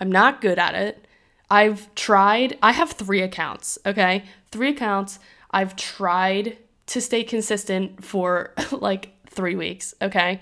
I'm 0.00 0.10
not 0.10 0.40
good 0.40 0.58
at 0.58 0.74
it. 0.74 1.06
I've 1.50 1.94
tried, 1.94 2.58
I 2.62 2.72
have 2.72 2.92
three 2.92 3.20
accounts, 3.20 3.78
okay? 3.86 4.24
Three 4.50 4.70
accounts. 4.70 5.18
I've 5.50 5.76
tried 5.76 6.58
to 6.86 7.00
stay 7.00 7.22
consistent 7.22 8.04
for 8.04 8.52
like 8.72 9.10
three 9.28 9.54
weeks, 9.54 9.94
okay? 10.02 10.40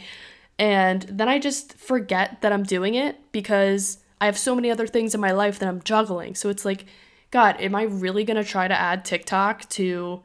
And 0.59 1.02
then 1.02 1.28
I 1.28 1.38
just 1.38 1.75
forget 1.75 2.40
that 2.42 2.52
I'm 2.52 2.62
doing 2.62 2.94
it 2.94 3.18
because 3.32 3.99
I 4.21 4.26
have 4.26 4.38
so 4.38 4.54
many 4.54 4.71
other 4.71 4.87
things 4.87 5.14
in 5.14 5.21
my 5.21 5.32
life 5.32 5.59
that 5.59 5.68
I'm 5.68 5.82
juggling. 5.82 6.35
So 6.35 6.49
it's 6.49 6.64
like, 6.64 6.87
God, 7.30 7.61
am 7.61 7.75
I 7.75 7.82
really 7.82 8.25
gonna 8.25 8.44
try 8.44 8.68
to 8.68 8.80
add 8.80 9.04
TikTok 9.04 9.68
to 9.71 10.23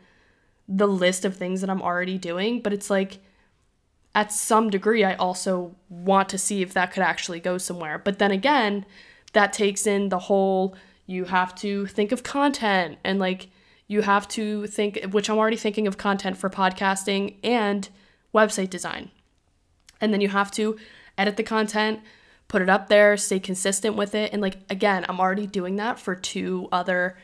the 0.67 0.87
list 0.87 1.25
of 1.25 1.35
things 1.35 1.61
that 1.61 1.69
I'm 1.69 1.81
already 1.81 2.17
doing? 2.17 2.61
But 2.61 2.73
it's 2.73 2.89
like, 2.89 3.19
at 4.13 4.31
some 4.31 4.69
degree, 4.69 5.03
I 5.03 5.13
also 5.15 5.75
want 5.89 6.29
to 6.29 6.39
see 6.39 6.61
if 6.61 6.73
that 6.73 6.91
could 6.91 7.03
actually 7.03 7.39
go 7.39 7.57
somewhere. 7.57 7.99
But 7.99 8.17
then 8.17 8.31
again, 8.31 8.85
that 9.37 9.53
takes 9.53 9.85
in 9.85 10.09
the 10.09 10.17
whole 10.17 10.75
you 11.05 11.25
have 11.25 11.53
to 11.53 11.85
think 11.85 12.11
of 12.11 12.23
content 12.23 12.97
and 13.03 13.19
like 13.19 13.49
you 13.87 14.01
have 14.01 14.27
to 14.27 14.65
think 14.65 14.99
which 15.11 15.29
I'm 15.29 15.37
already 15.37 15.55
thinking 15.55 15.85
of 15.85 15.95
content 15.95 16.37
for 16.37 16.49
podcasting 16.49 17.35
and 17.43 17.87
website 18.33 18.71
design. 18.71 19.11
And 20.01 20.11
then 20.11 20.21
you 20.21 20.29
have 20.29 20.49
to 20.51 20.75
edit 21.19 21.37
the 21.37 21.43
content, 21.43 21.99
put 22.47 22.63
it 22.63 22.69
up 22.69 22.89
there, 22.89 23.15
stay 23.15 23.39
consistent 23.39 23.95
with 23.95 24.15
it. 24.15 24.33
And 24.33 24.41
like 24.41 24.57
again, 24.71 25.05
I'm 25.07 25.19
already 25.19 25.45
doing 25.45 25.75
that 25.75 25.99
for 25.99 26.15
two 26.15 26.67
other 26.71 27.15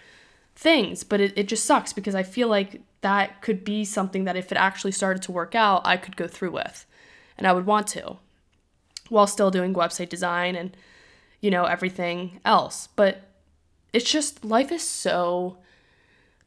things, 0.56 1.04
but 1.04 1.20
it, 1.20 1.34
it 1.36 1.48
just 1.48 1.66
sucks 1.66 1.94
because 1.94 2.14
I 2.14 2.22
feel 2.22 2.48
like 2.48 2.80
that 3.02 3.42
could 3.42 3.64
be 3.64 3.84
something 3.86 4.26
that 4.26 4.38
if 4.38 4.52
it 4.52 4.58
actually 4.58 4.92
started 4.92 5.24
to 5.24 5.32
work 5.32 5.56
out, 5.56 5.82
I 5.84 5.98
could 5.98 6.16
go 6.16 6.28
through 6.28 6.52
with. 6.52 6.86
And 7.40 7.48
I 7.48 7.54
would 7.54 7.66
want 7.66 7.88
to 7.88 8.18
while 9.10 9.26
still 9.26 9.50
doing 9.50 9.74
website 9.74 10.10
design 10.10 10.56
and 10.56 10.78
you 11.44 11.52
know, 11.52 11.66
everything 11.66 12.40
else. 12.46 12.88
But 12.96 13.22
it's 13.92 14.10
just 14.10 14.46
life 14.46 14.72
is 14.72 14.82
so 14.82 15.58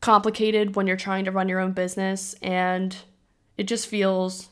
complicated 0.01 0.75
when 0.75 0.87
you're 0.87 0.97
trying 0.97 1.27
to 1.27 1.31
run 1.31 1.51
your 1.51 1.61
own 1.61 1.73
business 1.73 2.35
and 2.41 2.97
it 3.59 3.65
just 3.65 3.87
feels 3.89 4.49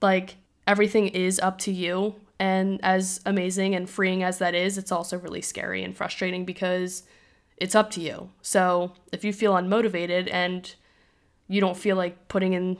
like 0.00 0.36
everything 0.66 1.08
is 1.08 1.38
up 1.38 1.58
to 1.58 1.72
you. 1.72 2.14
And 2.38 2.80
as 2.82 3.20
amazing 3.26 3.74
and 3.74 3.88
freeing 3.88 4.22
as 4.22 4.38
that 4.38 4.54
is, 4.54 4.78
it's 4.78 4.90
also 4.90 5.18
really 5.18 5.42
scary 5.42 5.84
and 5.84 5.94
frustrating 5.94 6.46
because 6.46 7.02
it's 7.58 7.74
up 7.74 7.90
to 7.92 8.00
you. 8.00 8.30
So 8.40 8.94
if 9.12 9.24
you 9.24 9.32
feel 9.34 9.52
unmotivated 9.52 10.32
and 10.32 10.74
you 11.48 11.60
don't 11.60 11.76
feel 11.76 11.96
like 11.96 12.28
putting 12.28 12.54
in 12.54 12.78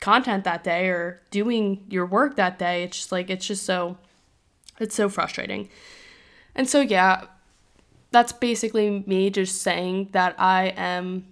content 0.00 0.42
that 0.42 0.64
day 0.64 0.88
or 0.88 1.22
doing 1.30 1.84
your 1.88 2.04
work 2.04 2.34
that 2.34 2.58
day, 2.58 2.82
it's 2.82 2.96
just 2.96 3.12
like, 3.12 3.30
it's 3.30 3.46
just 3.46 3.64
so, 3.64 3.96
it's 4.80 4.96
so 4.96 5.08
frustrating. 5.08 5.68
And 6.54 6.68
so, 6.68 6.80
yeah, 6.80 7.24
that's 8.10 8.32
basically 8.32 9.04
me 9.06 9.30
just 9.30 9.62
saying 9.62 10.10
that 10.12 10.34
I 10.38 10.74
am 10.76 11.26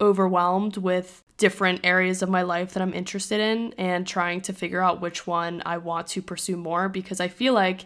overwhelmed 0.00 0.76
with 0.76 1.22
different 1.38 1.80
areas 1.84 2.20
of 2.20 2.28
my 2.28 2.42
life 2.42 2.74
that 2.74 2.82
I'm 2.82 2.92
interested 2.92 3.40
in 3.40 3.72
and 3.78 4.06
trying 4.06 4.40
to 4.42 4.52
figure 4.52 4.82
out 4.82 5.00
which 5.00 5.26
one 5.26 5.62
I 5.64 5.78
want 5.78 6.08
to 6.08 6.22
pursue 6.22 6.56
more 6.56 6.88
because 6.88 7.20
I 7.20 7.28
feel 7.28 7.54
like 7.54 7.84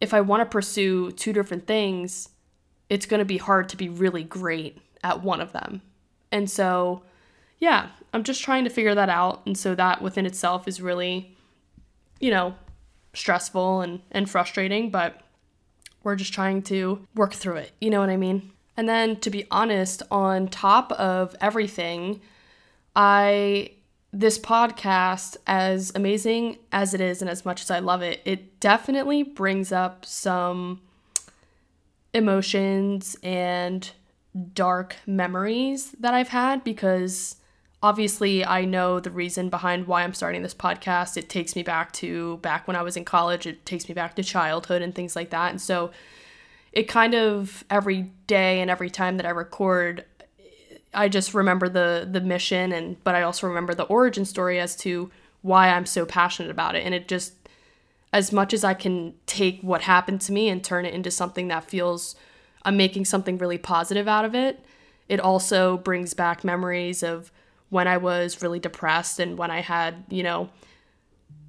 if 0.00 0.14
I 0.14 0.20
want 0.20 0.40
to 0.40 0.46
pursue 0.46 1.10
two 1.12 1.32
different 1.32 1.66
things, 1.66 2.28
it's 2.88 3.06
going 3.06 3.18
to 3.18 3.24
be 3.24 3.38
hard 3.38 3.68
to 3.70 3.76
be 3.76 3.88
really 3.88 4.22
great 4.22 4.78
at 5.02 5.22
one 5.22 5.40
of 5.40 5.52
them. 5.52 5.82
And 6.30 6.48
so, 6.48 7.02
yeah, 7.58 7.88
I'm 8.12 8.22
just 8.22 8.42
trying 8.42 8.64
to 8.64 8.70
figure 8.70 8.94
that 8.94 9.08
out. 9.08 9.42
And 9.46 9.58
so 9.58 9.74
that 9.74 10.00
within 10.00 10.26
itself 10.26 10.68
is 10.68 10.80
really, 10.80 11.36
you 12.20 12.30
know, 12.30 12.54
stressful 13.14 13.80
and, 13.80 14.00
and 14.12 14.30
frustrating, 14.30 14.90
but 14.90 15.20
we're 16.06 16.14
just 16.14 16.32
trying 16.32 16.62
to 16.62 17.04
work 17.16 17.34
through 17.34 17.56
it. 17.56 17.72
You 17.80 17.90
know 17.90 17.98
what 17.98 18.10
I 18.10 18.16
mean? 18.16 18.52
And 18.76 18.88
then 18.88 19.16
to 19.16 19.28
be 19.28 19.44
honest, 19.50 20.04
on 20.08 20.46
top 20.46 20.92
of 20.92 21.34
everything, 21.40 22.20
I 22.94 23.72
this 24.12 24.38
podcast 24.38 25.36
as 25.48 25.90
amazing 25.96 26.58
as 26.70 26.94
it 26.94 27.00
is 27.00 27.22
and 27.22 27.28
as 27.28 27.44
much 27.44 27.60
as 27.60 27.72
I 27.72 27.80
love 27.80 28.02
it, 28.02 28.22
it 28.24 28.60
definitely 28.60 29.24
brings 29.24 29.72
up 29.72 30.06
some 30.06 30.80
emotions 32.14 33.16
and 33.24 33.90
dark 34.54 34.94
memories 35.08 35.90
that 35.98 36.14
I've 36.14 36.28
had 36.28 36.62
because 36.62 37.34
obviously 37.86 38.44
I 38.44 38.64
know 38.64 38.98
the 38.98 39.12
reason 39.12 39.48
behind 39.48 39.86
why 39.86 40.02
I'm 40.02 40.12
starting 40.12 40.42
this 40.42 40.54
podcast. 40.54 41.16
It 41.16 41.28
takes 41.28 41.54
me 41.54 41.62
back 41.62 41.92
to 41.92 42.38
back 42.38 42.66
when 42.66 42.74
I 42.74 42.82
was 42.82 42.96
in 42.96 43.04
college, 43.04 43.46
it 43.46 43.64
takes 43.64 43.88
me 43.88 43.94
back 43.94 44.16
to 44.16 44.24
childhood 44.24 44.82
and 44.82 44.92
things 44.92 45.14
like 45.14 45.30
that. 45.30 45.50
And 45.52 45.60
so 45.60 45.92
it 46.72 46.88
kind 46.88 47.14
of 47.14 47.64
every 47.70 48.10
day 48.26 48.60
and 48.60 48.68
every 48.68 48.90
time 48.90 49.18
that 49.18 49.26
I 49.26 49.30
record 49.30 50.04
I 50.92 51.08
just 51.08 51.32
remember 51.32 51.68
the 51.68 52.08
the 52.10 52.20
mission 52.20 52.72
and 52.72 53.02
but 53.04 53.14
I 53.14 53.22
also 53.22 53.46
remember 53.46 53.72
the 53.72 53.84
origin 53.84 54.24
story 54.24 54.58
as 54.58 54.74
to 54.78 55.12
why 55.42 55.68
I'm 55.68 55.86
so 55.86 56.04
passionate 56.04 56.50
about 56.50 56.74
it 56.74 56.84
and 56.84 56.92
it 56.92 57.06
just 57.06 57.34
as 58.12 58.32
much 58.32 58.52
as 58.52 58.64
I 58.64 58.74
can 58.74 59.14
take 59.26 59.60
what 59.60 59.82
happened 59.82 60.20
to 60.22 60.32
me 60.32 60.48
and 60.48 60.64
turn 60.64 60.86
it 60.86 60.92
into 60.92 61.12
something 61.12 61.46
that 61.48 61.70
feels 61.70 62.16
I'm 62.64 62.76
making 62.76 63.04
something 63.04 63.38
really 63.38 63.58
positive 63.58 64.08
out 64.08 64.24
of 64.24 64.34
it, 64.34 64.64
it 65.08 65.20
also 65.20 65.76
brings 65.76 66.14
back 66.14 66.42
memories 66.42 67.04
of 67.04 67.30
when 67.70 67.88
I 67.88 67.96
was 67.96 68.42
really 68.42 68.60
depressed 68.60 69.18
and 69.18 69.36
when 69.36 69.50
I 69.50 69.60
had, 69.60 70.04
you 70.08 70.22
know, 70.22 70.50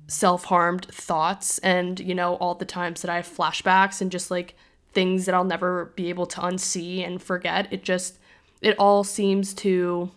self-harmed 0.08 0.86
thoughts 0.86 1.58
and, 1.60 2.00
you 2.00 2.16
know, 2.16 2.36
all 2.36 2.56
the 2.56 2.66
times 2.66 3.02
that 3.02 3.12
I 3.12 3.18
have 3.18 3.28
flashbacks 3.28 4.02
and 4.02 4.12
just 4.12 4.32
like 4.32 4.56
things 4.94 5.26
that 5.26 5.36
I'll 5.36 5.44
never 5.44 5.94
be 5.96 6.10
able 6.10 6.26
to 6.28 6.42
unsee 6.42 7.06
and 7.06 7.22
forget. 7.22 7.68
It 7.72 7.84
just 7.84 8.18
it 8.62 8.76
all 8.80 9.04
seems 9.04 9.54
to 9.56 10.10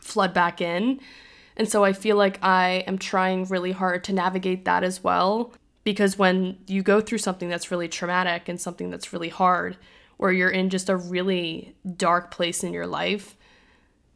flood 0.00 0.34
back 0.34 0.60
in. 0.60 1.00
And 1.56 1.68
so 1.68 1.84
I 1.84 1.92
feel 1.92 2.16
like 2.16 2.38
I 2.42 2.84
am 2.86 2.98
trying 2.98 3.44
really 3.44 3.72
hard 3.72 4.04
to 4.04 4.12
navigate 4.12 4.64
that 4.64 4.84
as 4.84 5.02
well. 5.02 5.52
Because 5.84 6.18
when 6.18 6.58
you 6.66 6.82
go 6.82 7.00
through 7.00 7.18
something 7.18 7.48
that's 7.48 7.70
really 7.70 7.88
traumatic 7.88 8.48
and 8.48 8.60
something 8.60 8.90
that's 8.90 9.12
really 9.12 9.28
hard, 9.28 9.76
or 10.18 10.32
you're 10.32 10.50
in 10.50 10.70
just 10.70 10.88
a 10.88 10.96
really 10.96 11.74
dark 11.96 12.30
place 12.30 12.64
in 12.64 12.72
your 12.72 12.86
life, 12.86 13.36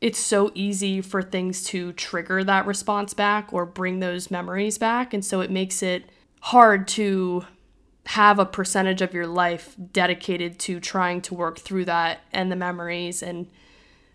it's 0.01 0.19
so 0.19 0.51
easy 0.55 1.01
for 1.01 1.23
things 1.23 1.65
to 1.65 1.93
trigger 1.93 2.45
that 2.45 2.67
response 2.67 3.15
back 3.15 3.53
or 3.53 3.67
bring 3.67 4.01
those 4.01 4.31
memories 4.31 4.79
back. 4.79 5.13
And 5.13 5.25
so 5.25 5.41
it 5.41 5.51
makes 5.51 5.83
it 5.83 6.05
hard 6.41 6.87
to 6.89 7.45
have 8.07 8.39
a 8.39 8.47
percentage 8.47 9.03
of 9.03 9.13
your 9.13 9.27
life 9.27 9.75
dedicated 9.93 10.59
to 10.59 10.81
trying 10.81 11.21
to 11.21 11.35
work 11.35 11.59
through 11.59 11.85
that 11.85 12.21
and 12.33 12.51
the 12.51 12.57
memories 12.57 13.23
and 13.23 13.47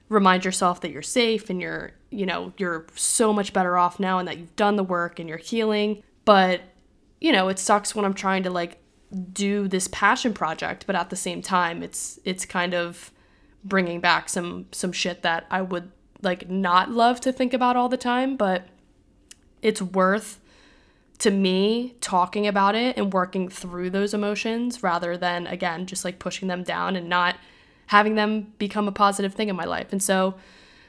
remind 0.09 0.45
yourself 0.45 0.81
that 0.81 0.91
you're 0.91 1.01
safe 1.01 1.49
and 1.49 1.61
you're, 1.61 1.91
you 2.09 2.25
know, 2.25 2.53
you're 2.57 2.87
so 2.95 3.33
much 3.33 3.53
better 3.53 3.77
off 3.77 3.99
now 3.99 4.19
and 4.19 4.27
that 4.27 4.37
you've 4.37 4.55
done 4.55 4.77
the 4.77 4.83
work 4.83 5.19
and 5.19 5.27
you're 5.27 5.37
healing. 5.37 6.01
But, 6.25 6.61
you 7.19 7.31
know, 7.31 7.49
it 7.49 7.59
sucks 7.59 7.93
when 7.93 8.05
I'm 8.05 8.13
trying 8.13 8.43
to 8.43 8.49
like 8.49 8.79
do 9.31 9.67
this 9.67 9.87
passion 9.89 10.33
project, 10.33 10.85
but 10.87 10.95
at 10.95 11.09
the 11.09 11.15
same 11.15 11.41
time, 11.41 11.83
it's 11.83 12.19
it's 12.25 12.45
kind 12.45 12.73
of 12.73 13.11
bringing 13.63 13.99
back 13.99 14.29
some 14.29 14.67
some 14.71 14.91
shit 14.91 15.21
that 15.21 15.45
I 15.49 15.61
would 15.61 15.91
like 16.21 16.49
not 16.49 16.91
love 16.91 17.19
to 17.21 17.31
think 17.31 17.53
about 17.53 17.75
all 17.75 17.89
the 17.89 17.97
time, 17.97 18.37
but 18.37 18.67
it's 19.61 19.81
worth 19.81 20.39
to 21.19 21.31
me 21.31 21.95
talking 22.01 22.47
about 22.47 22.75
it 22.75 22.97
and 22.97 23.13
working 23.13 23.47
through 23.47 23.89
those 23.89 24.13
emotions 24.13 24.83
rather 24.83 25.15
than 25.15 25.47
again 25.47 25.85
just 25.85 26.03
like 26.03 26.19
pushing 26.19 26.47
them 26.47 26.63
down 26.63 26.95
and 26.95 27.07
not 27.07 27.37
having 27.87 28.15
them 28.15 28.53
become 28.57 28.87
a 28.87 28.91
positive 28.91 29.33
thing 29.33 29.49
in 29.49 29.55
my 29.55 29.65
life. 29.65 29.91
And 29.91 30.01
so 30.01 30.35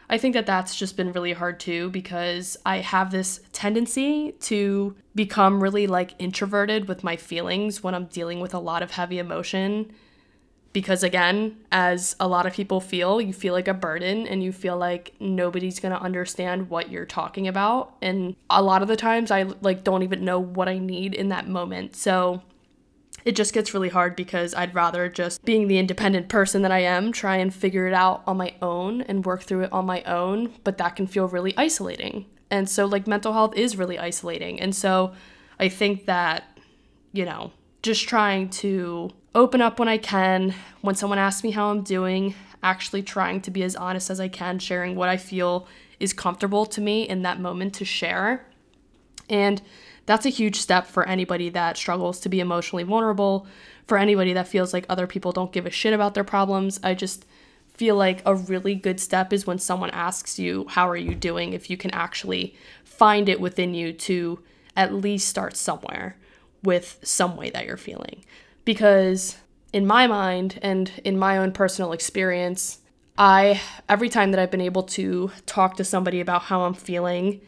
I 0.08 0.18
think 0.18 0.34
that 0.34 0.46
that's 0.46 0.76
just 0.76 0.96
been 0.96 1.12
really 1.12 1.32
hard 1.32 1.58
too 1.58 1.90
because 1.90 2.56
I 2.66 2.78
have 2.78 3.10
this 3.10 3.40
tendency 3.52 4.32
to 4.42 4.94
become 5.14 5.62
really 5.62 5.86
like 5.86 6.14
introverted 6.18 6.88
with 6.88 7.04
my 7.04 7.16
feelings 7.16 7.82
when 7.82 7.94
I'm 7.94 8.06
dealing 8.06 8.40
with 8.40 8.54
a 8.54 8.58
lot 8.58 8.82
of 8.82 8.92
heavy 8.92 9.18
emotion 9.18 9.92
because 10.74 11.02
again 11.02 11.56
as 11.72 12.14
a 12.20 12.28
lot 12.28 12.44
of 12.44 12.52
people 12.52 12.80
feel 12.80 13.20
you 13.20 13.32
feel 13.32 13.54
like 13.54 13.68
a 13.68 13.72
burden 13.72 14.26
and 14.26 14.42
you 14.42 14.52
feel 14.52 14.76
like 14.76 15.14
nobody's 15.20 15.80
going 15.80 15.94
to 15.94 16.02
understand 16.02 16.68
what 16.68 16.90
you're 16.90 17.06
talking 17.06 17.48
about. 17.48 17.94
And 18.02 18.36
a 18.50 18.62
lot 18.62 18.82
of 18.82 18.88
the 18.88 18.96
times 18.96 19.30
i 19.30 19.44
like 19.62 19.84
don't 19.84 20.02
even 20.02 20.24
know 20.24 20.38
what 20.38 20.68
i 20.68 20.76
need 20.76 21.14
in 21.14 21.30
that 21.30 21.48
moment. 21.48 21.96
So 21.96 22.42
it 23.24 23.36
just 23.36 23.54
gets 23.54 23.72
really 23.72 23.88
hard 23.88 24.16
because 24.16 24.52
i'd 24.54 24.74
rather 24.74 25.08
just 25.08 25.42
being 25.46 25.66
the 25.66 25.78
independent 25.78 26.28
person 26.28 26.60
that 26.60 26.72
i 26.72 26.80
am 26.80 27.10
try 27.10 27.36
and 27.36 27.54
figure 27.54 27.86
it 27.86 27.94
out 27.94 28.22
on 28.26 28.36
my 28.36 28.52
own 28.60 29.00
and 29.02 29.24
work 29.24 29.42
through 29.42 29.62
it 29.62 29.72
on 29.72 29.86
my 29.86 30.02
own 30.02 30.52
but 30.62 30.76
that 30.76 30.94
can 30.96 31.06
feel 31.06 31.26
really 31.28 31.56
isolating. 31.56 32.26
And 32.50 32.68
so 32.68 32.84
like 32.84 33.06
mental 33.06 33.32
health 33.32 33.56
is 33.56 33.76
really 33.76 33.98
isolating. 33.98 34.60
And 34.60 34.74
so 34.74 35.14
i 35.58 35.68
think 35.68 36.06
that 36.06 36.58
you 37.12 37.24
know 37.24 37.52
just 37.84 38.08
trying 38.08 38.48
to 38.48 39.10
open 39.34 39.60
up 39.60 39.78
when 39.78 39.88
I 39.88 39.98
can. 39.98 40.54
When 40.80 40.94
someone 40.94 41.18
asks 41.18 41.44
me 41.44 41.50
how 41.50 41.68
I'm 41.68 41.82
doing, 41.82 42.34
actually 42.62 43.02
trying 43.02 43.42
to 43.42 43.50
be 43.50 43.62
as 43.62 43.76
honest 43.76 44.08
as 44.08 44.18
I 44.18 44.28
can, 44.28 44.58
sharing 44.58 44.96
what 44.96 45.10
I 45.10 45.18
feel 45.18 45.68
is 46.00 46.14
comfortable 46.14 46.64
to 46.64 46.80
me 46.80 47.06
in 47.06 47.22
that 47.22 47.38
moment 47.38 47.74
to 47.74 47.84
share. 47.84 48.46
And 49.28 49.60
that's 50.06 50.24
a 50.24 50.30
huge 50.30 50.56
step 50.56 50.86
for 50.86 51.06
anybody 51.06 51.50
that 51.50 51.76
struggles 51.76 52.20
to 52.20 52.30
be 52.30 52.40
emotionally 52.40 52.84
vulnerable, 52.84 53.46
for 53.86 53.98
anybody 53.98 54.32
that 54.32 54.48
feels 54.48 54.72
like 54.72 54.86
other 54.88 55.06
people 55.06 55.32
don't 55.32 55.52
give 55.52 55.66
a 55.66 55.70
shit 55.70 55.92
about 55.92 56.14
their 56.14 56.24
problems. 56.24 56.80
I 56.82 56.94
just 56.94 57.26
feel 57.74 57.96
like 57.96 58.22
a 58.24 58.34
really 58.34 58.74
good 58.74 58.98
step 58.98 59.30
is 59.30 59.46
when 59.46 59.58
someone 59.58 59.90
asks 59.90 60.38
you, 60.38 60.64
How 60.70 60.88
are 60.88 60.96
you 60.96 61.14
doing? 61.14 61.52
if 61.52 61.68
you 61.68 61.76
can 61.76 61.90
actually 61.90 62.54
find 62.82 63.28
it 63.28 63.42
within 63.42 63.74
you 63.74 63.92
to 63.92 64.40
at 64.74 64.94
least 64.94 65.28
start 65.28 65.54
somewhere 65.54 66.16
with 66.64 66.98
some 67.02 67.36
way 67.36 67.50
that 67.50 67.66
you're 67.66 67.76
feeling 67.76 68.24
because 68.64 69.36
in 69.72 69.86
my 69.86 70.06
mind 70.06 70.58
and 70.62 70.90
in 71.04 71.18
my 71.18 71.36
own 71.36 71.52
personal 71.52 71.92
experience, 71.92 72.78
I 73.16 73.60
every 73.88 74.08
time 74.08 74.30
that 74.32 74.40
I've 74.40 74.50
been 74.50 74.60
able 74.60 74.84
to 74.84 75.30
talk 75.46 75.76
to 75.76 75.84
somebody 75.84 76.20
about 76.20 76.42
how 76.42 76.62
I'm 76.62 76.74
feeling 76.74 77.40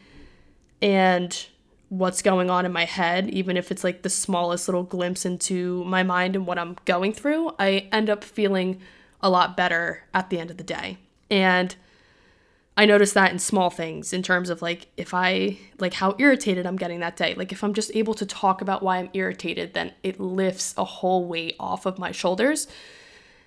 and 0.81 1.47
what's 1.89 2.21
going 2.21 2.49
on 2.49 2.65
in 2.65 2.71
my 2.71 2.85
head, 2.85 3.29
even 3.29 3.57
if 3.57 3.71
it's 3.71 3.83
like 3.83 4.01
the 4.01 4.09
smallest 4.09 4.67
little 4.67 4.83
glimpse 4.83 5.25
into 5.25 5.83
my 5.85 6.03
mind 6.03 6.35
and 6.35 6.45
what 6.45 6.59
I'm 6.59 6.75
going 6.85 7.13
through, 7.13 7.51
I 7.59 7.87
end 7.91 8.09
up 8.09 8.23
feeling 8.23 8.81
a 9.21 9.29
lot 9.29 9.57
better 9.57 10.03
at 10.13 10.29
the 10.29 10.39
end 10.39 10.51
of 10.51 10.57
the 10.57 10.63
day. 10.63 10.97
And 11.31 11.75
I 12.77 12.85
notice 12.85 13.13
that 13.13 13.31
in 13.31 13.39
small 13.39 13.71
things 13.71 14.13
in 14.13 14.21
terms 14.21 14.51
of 14.51 14.61
like 14.61 14.87
if 14.97 15.11
I 15.11 15.57
like 15.79 15.95
how 15.95 16.15
irritated 16.19 16.67
I'm 16.67 16.75
getting 16.75 16.99
that 16.99 17.17
day. 17.17 17.33
Like 17.33 17.51
if 17.51 17.63
I'm 17.63 17.73
just 17.73 17.91
able 17.95 18.13
to 18.13 18.25
talk 18.25 18.61
about 18.61 18.83
why 18.83 18.99
I'm 18.99 19.09
irritated, 19.13 19.73
then 19.73 19.93
it 20.03 20.19
lifts 20.19 20.75
a 20.77 20.85
whole 20.85 21.25
weight 21.25 21.55
off 21.59 21.87
of 21.87 21.97
my 21.97 22.11
shoulders. 22.11 22.67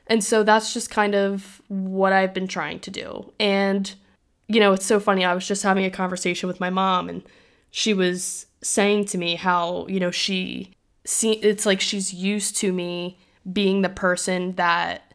And 0.08 0.24
so 0.24 0.42
that's 0.42 0.74
just 0.74 0.90
kind 0.90 1.14
of 1.14 1.62
what 1.68 2.12
I've 2.12 2.34
been 2.34 2.48
trying 2.48 2.80
to 2.80 2.90
do. 2.90 3.32
And 3.38 3.94
you 4.48 4.58
know, 4.58 4.72
it's 4.72 4.84
so 4.84 4.98
funny. 4.98 5.24
I 5.24 5.32
was 5.32 5.46
just 5.46 5.62
having 5.62 5.84
a 5.84 5.90
conversation 5.90 6.48
with 6.48 6.58
my 6.58 6.70
mom 6.70 7.08
and 7.08 7.22
she 7.70 7.94
was 7.94 8.46
saying 8.62 9.04
to 9.06 9.18
me 9.18 9.36
how, 9.36 9.86
you 9.86 10.00
know, 10.00 10.10
she 10.10 10.72
see 11.04 11.34
it's 11.34 11.64
like 11.64 11.80
she's 11.80 12.12
used 12.12 12.56
to 12.56 12.72
me 12.72 13.20
being 13.50 13.82
the 13.82 13.88
person 13.88 14.54
that 14.56 15.14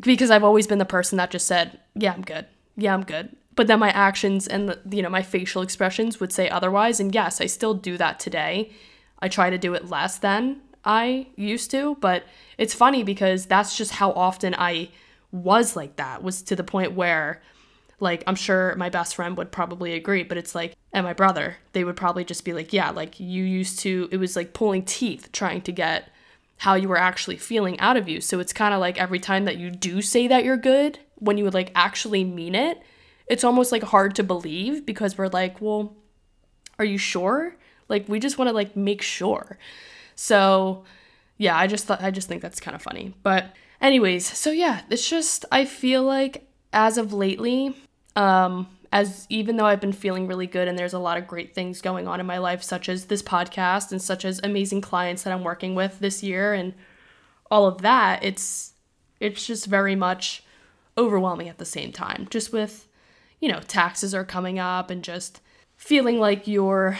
because 0.00 0.30
I've 0.30 0.44
always 0.44 0.68
been 0.68 0.78
the 0.78 0.84
person 0.84 1.18
that 1.18 1.32
just 1.32 1.48
said, 1.48 1.80
"Yeah, 1.96 2.12
I'm 2.12 2.22
good." 2.22 2.46
yeah, 2.80 2.94
I'm 2.94 3.04
good. 3.04 3.36
But 3.60 3.66
then 3.66 3.78
my 3.78 3.90
actions 3.90 4.46
and 4.46 4.74
you 4.90 5.02
know 5.02 5.10
my 5.10 5.22
facial 5.22 5.60
expressions 5.60 6.18
would 6.18 6.32
say 6.32 6.48
otherwise. 6.48 6.98
And 6.98 7.14
yes, 7.14 7.42
I 7.42 7.44
still 7.44 7.74
do 7.74 7.98
that 7.98 8.18
today. 8.18 8.70
I 9.18 9.28
try 9.28 9.50
to 9.50 9.58
do 9.58 9.74
it 9.74 9.90
less 9.90 10.16
than 10.16 10.62
I 10.82 11.26
used 11.36 11.70
to, 11.72 11.98
but 12.00 12.24
it's 12.56 12.72
funny 12.72 13.02
because 13.02 13.44
that's 13.44 13.76
just 13.76 13.90
how 13.90 14.12
often 14.12 14.54
I 14.56 14.88
was 15.30 15.76
like 15.76 15.96
that. 15.96 16.22
Was 16.22 16.40
to 16.44 16.56
the 16.56 16.64
point 16.64 16.92
where 16.92 17.42
like 17.98 18.24
I'm 18.26 18.34
sure 18.34 18.74
my 18.76 18.88
best 18.88 19.14
friend 19.14 19.36
would 19.36 19.52
probably 19.52 19.92
agree, 19.92 20.22
but 20.22 20.38
it's 20.38 20.54
like 20.54 20.74
and 20.94 21.04
my 21.04 21.12
brother, 21.12 21.58
they 21.74 21.84
would 21.84 21.96
probably 21.96 22.24
just 22.24 22.46
be 22.46 22.54
like, 22.54 22.72
"Yeah, 22.72 22.88
like 22.88 23.20
you 23.20 23.44
used 23.44 23.80
to 23.80 24.08
it 24.10 24.16
was 24.16 24.36
like 24.36 24.54
pulling 24.54 24.86
teeth 24.86 25.28
trying 25.32 25.60
to 25.60 25.72
get 25.72 26.08
how 26.56 26.76
you 26.76 26.88
were 26.88 26.96
actually 26.96 27.36
feeling 27.36 27.78
out 27.78 27.98
of 27.98 28.08
you." 28.08 28.22
So 28.22 28.40
it's 28.40 28.54
kind 28.54 28.72
of 28.72 28.80
like 28.80 28.98
every 28.98 29.18
time 29.18 29.44
that 29.44 29.58
you 29.58 29.70
do 29.70 30.00
say 30.00 30.28
that 30.28 30.46
you're 30.46 30.56
good, 30.56 30.98
when 31.16 31.36
you 31.36 31.44
would 31.44 31.52
like 31.52 31.72
actually 31.74 32.24
mean 32.24 32.54
it, 32.54 32.80
it's 33.30 33.44
almost 33.44 33.70
like 33.72 33.84
hard 33.84 34.16
to 34.16 34.24
believe 34.24 34.84
because 34.84 35.16
we're 35.16 35.28
like, 35.28 35.60
"Well, 35.60 35.96
are 36.78 36.84
you 36.84 36.98
sure?" 36.98 37.56
Like 37.88 38.08
we 38.08 38.20
just 38.20 38.38
want 38.38 38.48
to 38.48 38.54
like 38.54 38.76
make 38.76 39.02
sure. 39.02 39.56
So, 40.16 40.84
yeah, 41.38 41.56
I 41.56 41.66
just 41.66 41.86
thought 41.86 42.02
I 42.02 42.10
just 42.10 42.28
think 42.28 42.42
that's 42.42 42.60
kind 42.60 42.74
of 42.74 42.82
funny. 42.82 43.14
But 43.22 43.54
anyways, 43.80 44.26
so 44.26 44.50
yeah, 44.50 44.82
it's 44.90 45.08
just 45.08 45.44
I 45.52 45.64
feel 45.64 46.02
like 46.02 46.48
as 46.72 46.98
of 46.98 47.12
lately, 47.12 47.76
um 48.16 48.66
as 48.92 49.26
even 49.30 49.56
though 49.56 49.66
I've 49.66 49.80
been 49.80 49.92
feeling 49.92 50.26
really 50.26 50.48
good 50.48 50.66
and 50.66 50.76
there's 50.76 50.92
a 50.92 50.98
lot 50.98 51.16
of 51.16 51.28
great 51.28 51.54
things 51.54 51.80
going 51.80 52.08
on 52.08 52.18
in 52.18 52.26
my 52.26 52.38
life 52.38 52.62
such 52.62 52.88
as 52.88 53.06
this 53.06 53.22
podcast 53.22 53.92
and 53.92 54.02
such 54.02 54.24
as 54.24 54.40
amazing 54.42 54.80
clients 54.80 55.22
that 55.22 55.32
I'm 55.32 55.44
working 55.44 55.76
with 55.76 56.00
this 56.00 56.22
year 56.24 56.52
and 56.52 56.74
all 57.50 57.66
of 57.66 57.82
that, 57.82 58.24
it's 58.24 58.72
it's 59.20 59.46
just 59.46 59.66
very 59.66 59.94
much 59.94 60.42
overwhelming 60.98 61.48
at 61.48 61.58
the 61.58 61.64
same 61.64 61.92
time. 61.92 62.26
Just 62.30 62.52
with 62.52 62.88
you 63.40 63.50
know, 63.50 63.60
taxes 63.60 64.14
are 64.14 64.24
coming 64.24 64.58
up 64.58 64.90
and 64.90 65.02
just 65.02 65.40
feeling 65.76 66.18
like 66.18 66.46
you're 66.46 66.98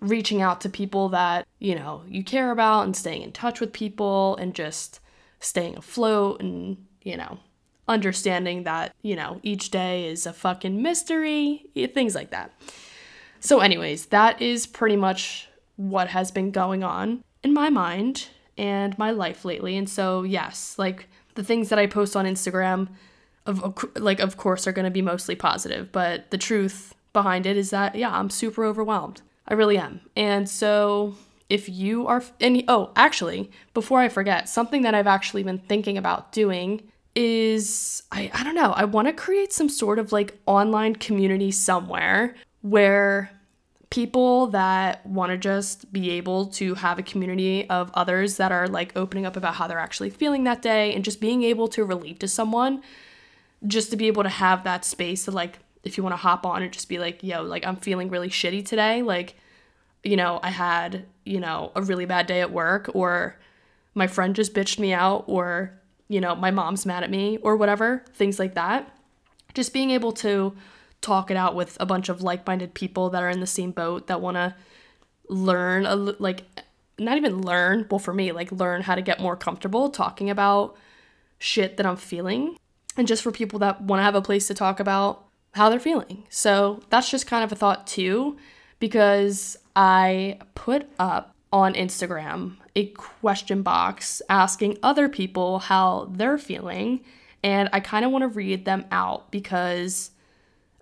reaching 0.00 0.42
out 0.42 0.60
to 0.62 0.68
people 0.68 1.08
that, 1.10 1.46
you 1.58 1.74
know, 1.74 2.02
you 2.08 2.24
care 2.24 2.50
about 2.50 2.82
and 2.82 2.96
staying 2.96 3.22
in 3.22 3.32
touch 3.32 3.60
with 3.60 3.72
people 3.72 4.36
and 4.36 4.54
just 4.54 5.00
staying 5.38 5.76
afloat 5.76 6.40
and, 6.40 6.76
you 7.02 7.16
know, 7.16 7.38
understanding 7.86 8.64
that, 8.64 8.94
you 9.02 9.14
know, 9.14 9.40
each 9.42 9.70
day 9.70 10.08
is 10.08 10.26
a 10.26 10.32
fucking 10.32 10.82
mystery, 10.82 11.66
things 11.94 12.14
like 12.14 12.30
that. 12.30 12.52
So, 13.40 13.60
anyways, 13.60 14.06
that 14.06 14.40
is 14.40 14.66
pretty 14.66 14.96
much 14.96 15.48
what 15.76 16.08
has 16.08 16.30
been 16.30 16.50
going 16.50 16.84
on 16.84 17.22
in 17.42 17.54
my 17.54 17.70
mind 17.70 18.28
and 18.58 18.98
my 18.98 19.10
life 19.10 19.44
lately. 19.44 19.76
And 19.76 19.88
so, 19.88 20.22
yes, 20.22 20.74
like 20.78 21.08
the 21.34 21.44
things 21.44 21.68
that 21.70 21.78
I 21.78 21.86
post 21.86 22.16
on 22.16 22.26
Instagram, 22.26 22.88
of 23.50 23.86
like, 23.96 24.20
of 24.20 24.36
course, 24.36 24.66
are 24.66 24.72
going 24.72 24.84
to 24.84 24.90
be 24.90 25.02
mostly 25.02 25.34
positive, 25.34 25.92
but 25.92 26.30
the 26.30 26.38
truth 26.38 26.94
behind 27.12 27.46
it 27.46 27.56
is 27.56 27.70
that, 27.70 27.94
yeah, 27.94 28.10
I'm 28.10 28.30
super 28.30 28.64
overwhelmed. 28.64 29.22
I 29.48 29.54
really 29.54 29.78
am. 29.78 30.00
And 30.16 30.48
so 30.48 31.14
if 31.48 31.68
you 31.68 32.06
are 32.06 32.22
and 32.40 32.62
oh, 32.68 32.92
actually, 32.96 33.50
before 33.74 34.00
I 34.00 34.08
forget, 34.08 34.48
something 34.48 34.82
that 34.82 34.94
I've 34.94 35.08
actually 35.08 35.42
been 35.42 35.58
thinking 35.58 35.98
about 35.98 36.32
doing 36.32 36.82
is 37.16 38.04
I 38.12 38.30
I 38.32 38.44
don't 38.44 38.54
know, 38.54 38.72
I 38.72 38.84
want 38.84 39.08
to 39.08 39.12
create 39.12 39.52
some 39.52 39.68
sort 39.68 39.98
of 39.98 40.12
like 40.12 40.38
online 40.46 40.94
community 40.94 41.50
somewhere 41.50 42.36
where 42.62 43.32
people 43.90 44.46
that 44.48 45.04
want 45.04 45.32
to 45.32 45.36
just 45.36 45.92
be 45.92 46.10
able 46.12 46.46
to 46.46 46.74
have 46.76 47.00
a 47.00 47.02
community 47.02 47.68
of 47.68 47.90
others 47.94 48.36
that 48.36 48.52
are 48.52 48.68
like 48.68 48.96
opening 48.96 49.26
up 49.26 49.36
about 49.36 49.54
how 49.54 49.66
they're 49.66 49.80
actually 49.80 50.10
feeling 50.10 50.44
that 50.44 50.62
day 50.62 50.94
and 50.94 51.04
just 51.04 51.20
being 51.20 51.42
able 51.42 51.66
to 51.66 51.84
relate 51.84 52.20
to 52.20 52.28
someone 52.28 52.80
just 53.66 53.90
to 53.90 53.96
be 53.96 54.06
able 54.06 54.22
to 54.22 54.28
have 54.28 54.64
that 54.64 54.84
space 54.84 55.24
to 55.26 55.30
like 55.30 55.58
if 55.82 55.96
you 55.96 56.02
want 56.02 56.12
to 56.12 56.18
hop 56.18 56.44
on 56.44 56.62
and 56.62 56.72
just 56.72 56.88
be 56.88 56.98
like, 56.98 57.22
yo, 57.22 57.42
like 57.42 57.66
I'm 57.66 57.76
feeling 57.76 58.10
really 58.10 58.28
shitty 58.28 58.64
today, 58.66 59.02
like, 59.02 59.34
you 60.02 60.16
know, 60.16 60.40
I 60.42 60.50
had, 60.50 61.06
you 61.24 61.40
know, 61.40 61.72
a 61.74 61.82
really 61.82 62.06
bad 62.06 62.26
day 62.26 62.40
at 62.40 62.52
work, 62.52 62.90
or 62.94 63.36
my 63.94 64.06
friend 64.06 64.34
just 64.34 64.54
bitched 64.54 64.78
me 64.78 64.92
out, 64.92 65.24
or, 65.26 65.72
you 66.08 66.20
know, 66.20 66.34
my 66.34 66.50
mom's 66.50 66.86
mad 66.86 67.02
at 67.02 67.10
me, 67.10 67.38
or 67.38 67.56
whatever, 67.56 68.04
things 68.14 68.38
like 68.38 68.54
that. 68.54 68.94
Just 69.54 69.72
being 69.72 69.90
able 69.90 70.12
to 70.12 70.54
talk 71.00 71.30
it 71.30 71.36
out 71.36 71.54
with 71.54 71.76
a 71.80 71.86
bunch 71.86 72.08
of 72.08 72.22
like 72.22 72.46
minded 72.46 72.74
people 72.74 73.10
that 73.10 73.22
are 73.22 73.30
in 73.30 73.40
the 73.40 73.46
same 73.46 73.70
boat 73.70 74.06
that 74.06 74.20
want 74.20 74.36
to 74.36 74.54
learn, 75.28 75.86
a, 75.86 75.96
like, 75.96 76.42
not 76.98 77.16
even 77.16 77.40
learn, 77.40 77.86
well, 77.90 77.98
for 77.98 78.12
me, 78.12 78.32
like, 78.32 78.52
learn 78.52 78.82
how 78.82 78.94
to 78.94 79.02
get 79.02 79.20
more 79.20 79.36
comfortable 79.36 79.88
talking 79.88 80.28
about 80.28 80.76
shit 81.38 81.78
that 81.78 81.86
I'm 81.86 81.96
feeling. 81.96 82.56
And 82.96 83.06
just 83.06 83.22
for 83.22 83.30
people 83.30 83.58
that 83.60 83.82
want 83.82 84.00
to 84.00 84.04
have 84.04 84.14
a 84.14 84.22
place 84.22 84.46
to 84.48 84.54
talk 84.54 84.80
about 84.80 85.26
how 85.54 85.68
they're 85.68 85.80
feeling. 85.80 86.24
So 86.28 86.80
that's 86.90 87.10
just 87.10 87.26
kind 87.26 87.44
of 87.44 87.52
a 87.52 87.56
thought 87.56 87.86
too, 87.86 88.36
because 88.78 89.56
I 89.74 90.38
put 90.54 90.88
up 90.98 91.34
on 91.52 91.74
Instagram 91.74 92.56
a 92.76 92.86
question 92.86 93.62
box 93.62 94.22
asking 94.28 94.78
other 94.82 95.08
people 95.08 95.58
how 95.58 96.08
they're 96.12 96.38
feeling. 96.38 97.00
And 97.42 97.68
I 97.72 97.80
kind 97.80 98.04
of 98.04 98.10
want 98.10 98.22
to 98.22 98.28
read 98.28 98.64
them 98.64 98.84
out 98.90 99.30
because, 99.32 100.10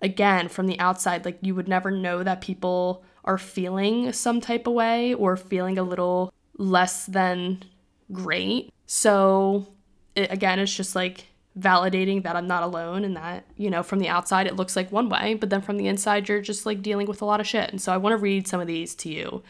again, 0.01 0.49
from 0.49 0.67
the 0.67 0.79
outside, 0.79 1.25
like 1.25 1.39
you 1.41 1.55
would 1.55 1.67
never 1.67 1.89
know 1.89 2.21
that 2.21 2.41
people 2.41 3.03
are 3.23 3.37
feeling 3.37 4.11
some 4.13 4.41
type 4.41 4.67
of 4.67 4.73
way 4.73 5.13
or 5.13 5.37
feeling 5.37 5.77
a 5.77 5.83
little 5.83 6.33
less 6.57 7.05
than 7.05 7.63
great. 8.11 8.73
So, 8.85 9.73
it, 10.15 10.31
again, 10.31 10.59
it's 10.59 10.75
just 10.75 10.95
like 10.95 11.25
validating 11.59 12.23
that 12.23 12.35
I'm 12.35 12.47
not 12.47 12.63
alone 12.63 13.03
and 13.03 13.15
that, 13.15 13.45
you 13.57 13.69
know, 13.69 13.83
from 13.83 13.99
the 13.99 14.07
outside 14.07 14.47
it 14.47 14.55
looks 14.55 14.75
like 14.75 14.91
one 14.91 15.09
way, 15.09 15.33
but 15.33 15.49
then 15.49 15.61
from 15.61 15.77
the 15.77 15.87
inside 15.87 16.29
you're 16.29 16.41
just 16.41 16.65
like 16.65 16.81
dealing 16.81 17.07
with 17.07 17.21
a 17.21 17.25
lot 17.25 17.39
of 17.39 17.47
shit. 17.47 17.69
And 17.69 17.81
so 17.81 17.91
I 17.91 17.97
want 17.97 18.13
to 18.13 18.17
read 18.17 18.47
some 18.47 18.61
of 18.61 18.67
these 18.67 18.95
to 18.95 19.09
you. 19.09 19.43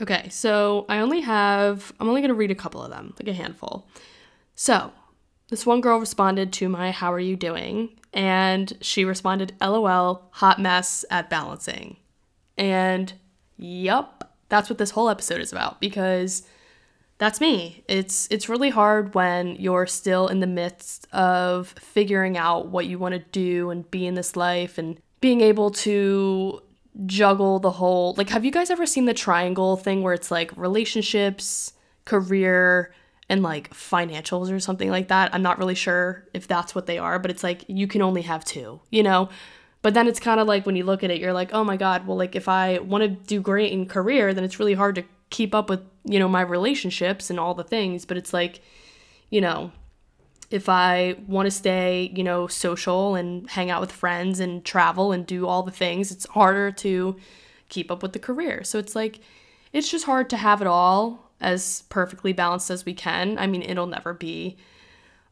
Okay, 0.00 0.28
so 0.28 0.84
I 0.88 0.98
only 0.98 1.20
have, 1.22 1.92
I'm 1.98 2.08
only 2.08 2.20
going 2.20 2.28
to 2.28 2.34
read 2.34 2.50
a 2.50 2.54
couple 2.54 2.82
of 2.82 2.90
them, 2.90 3.14
like 3.18 3.28
a 3.28 3.32
handful. 3.32 3.86
So 4.54 4.92
this 5.48 5.64
one 5.64 5.80
girl 5.80 5.98
responded 5.98 6.52
to 6.54 6.68
my, 6.68 6.90
How 6.90 7.12
are 7.12 7.20
you 7.20 7.36
doing? 7.36 7.98
And 8.12 8.72
she 8.80 9.04
responded, 9.04 9.54
LOL, 9.60 10.28
hot 10.32 10.60
mess 10.60 11.04
at 11.10 11.30
balancing. 11.30 11.96
And 12.58 13.12
yup, 13.56 14.36
that's 14.48 14.68
what 14.68 14.78
this 14.78 14.90
whole 14.90 15.08
episode 15.08 15.40
is 15.40 15.52
about 15.52 15.80
because 15.80 16.42
that's 17.18 17.40
me. 17.40 17.82
It's 17.88 18.28
it's 18.30 18.48
really 18.48 18.70
hard 18.70 19.14
when 19.14 19.56
you're 19.56 19.86
still 19.86 20.28
in 20.28 20.40
the 20.40 20.46
midst 20.46 21.06
of 21.12 21.68
figuring 21.78 22.36
out 22.36 22.68
what 22.68 22.86
you 22.86 22.98
want 22.98 23.14
to 23.14 23.20
do 23.32 23.70
and 23.70 23.90
be 23.90 24.06
in 24.06 24.14
this 24.14 24.36
life 24.36 24.76
and 24.76 25.00
being 25.20 25.40
able 25.40 25.70
to 25.70 26.62
juggle 27.04 27.58
the 27.58 27.70
whole 27.70 28.14
like 28.16 28.30
have 28.30 28.42
you 28.44 28.50
guys 28.50 28.70
ever 28.70 28.86
seen 28.86 29.04
the 29.04 29.12
triangle 29.12 29.76
thing 29.76 30.02
where 30.02 30.14
it's 30.14 30.30
like 30.30 30.50
relationships, 30.56 31.72
career, 32.04 32.94
and 33.28 33.42
like 33.42 33.70
financials 33.70 34.52
or 34.52 34.60
something 34.60 34.90
like 34.90 35.08
that? 35.08 35.34
I'm 35.34 35.42
not 35.42 35.58
really 35.58 35.74
sure 35.74 36.26
if 36.34 36.46
that's 36.46 36.74
what 36.74 36.86
they 36.86 36.98
are, 36.98 37.18
but 37.18 37.30
it's 37.30 37.42
like 37.42 37.64
you 37.66 37.86
can 37.86 38.02
only 38.02 38.22
have 38.22 38.44
two, 38.44 38.80
you 38.90 39.02
know? 39.02 39.30
But 39.82 39.94
then 39.94 40.08
it's 40.08 40.20
kind 40.20 40.40
of 40.40 40.48
like 40.48 40.66
when 40.66 40.76
you 40.76 40.84
look 40.84 41.04
at 41.04 41.10
it, 41.10 41.20
you're 41.20 41.32
like, 41.32 41.50
oh 41.52 41.64
my 41.64 41.76
God, 41.76 42.06
well, 42.06 42.16
like 42.16 42.34
if 42.34 42.48
I 42.48 42.78
want 42.78 43.02
to 43.02 43.08
do 43.08 43.40
great 43.40 43.72
in 43.72 43.86
career, 43.86 44.34
then 44.34 44.42
it's 44.42 44.58
really 44.58 44.74
hard 44.74 44.96
to 44.96 45.04
keep 45.30 45.54
up 45.54 45.70
with, 45.70 45.80
you 46.06 46.18
know, 46.18 46.28
my 46.28 46.40
relationships 46.40 47.30
and 47.30 47.38
all 47.38 47.54
the 47.54 47.64
things. 47.64 48.04
But 48.04 48.16
it's 48.16 48.32
like, 48.32 48.60
you 49.30 49.40
know, 49.40 49.72
if 50.50 50.68
I 50.68 51.16
want 51.26 51.46
to 51.46 51.50
stay, 51.50 52.12
you 52.14 52.22
know, 52.22 52.46
social 52.46 53.14
and 53.14 53.50
hang 53.50 53.70
out 53.70 53.80
with 53.80 53.92
friends 53.92 54.40
and 54.40 54.64
travel 54.64 55.12
and 55.12 55.26
do 55.26 55.46
all 55.46 55.62
the 55.62 55.72
things, 55.72 56.12
it's 56.12 56.26
harder 56.26 56.70
to 56.70 57.16
keep 57.68 57.90
up 57.90 58.02
with 58.02 58.12
the 58.12 58.18
career. 58.18 58.62
So 58.62 58.78
it's 58.78 58.94
like, 58.94 59.20
it's 59.72 59.90
just 59.90 60.06
hard 60.06 60.30
to 60.30 60.36
have 60.36 60.60
it 60.60 60.66
all 60.66 61.30
as 61.40 61.82
perfectly 61.88 62.32
balanced 62.32 62.70
as 62.70 62.86
we 62.86 62.94
can. 62.94 63.38
I 63.38 63.46
mean, 63.46 63.62
it'll 63.62 63.86
never 63.86 64.14
be 64.14 64.56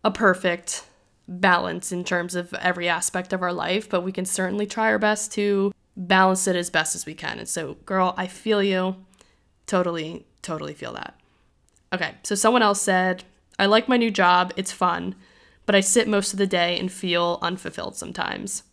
a 0.02 0.10
perfect 0.10 0.87
balance 1.26 1.92
in 1.92 2.04
terms 2.04 2.34
of 2.34 2.52
every 2.54 2.88
aspect 2.88 3.32
of 3.32 3.40
our 3.40 3.52
life, 3.52 3.88
but 3.88 4.02
we 4.02 4.12
can 4.12 4.26
certainly 4.26 4.66
try 4.66 4.87
our 4.87 4.98
best 4.98 5.32
to 5.32 5.72
balance 5.96 6.46
it 6.46 6.56
as 6.56 6.70
best 6.70 6.94
as 6.94 7.06
we 7.06 7.14
can. 7.14 7.38
And 7.38 7.48
so, 7.48 7.74
girl, 7.87 8.14
I 8.16 8.26
feel 8.26 8.62
you. 8.62 8.96
Totally, 9.66 10.26
totally 10.44 10.74
feel 10.74 10.92
that. 10.92 11.18
Okay, 11.92 12.14
so 12.22 12.35
someone 12.35 12.62
else 12.62 12.80
said, 12.80 13.24
I 13.59 13.66
like 13.66 13.88
my 13.88 13.96
new 13.96 14.11
job, 14.11 14.52
it's 14.57 14.72
fun, 14.72 15.14
but 15.66 15.74
I 15.74 15.80
sit 15.80 16.09
most 16.09 16.33
of 16.33 16.38
the 16.38 16.46
day 16.46 16.78
and 16.78 16.90
feel 16.90 17.38
unfulfilled 17.42 17.96
sometimes. 17.96 18.64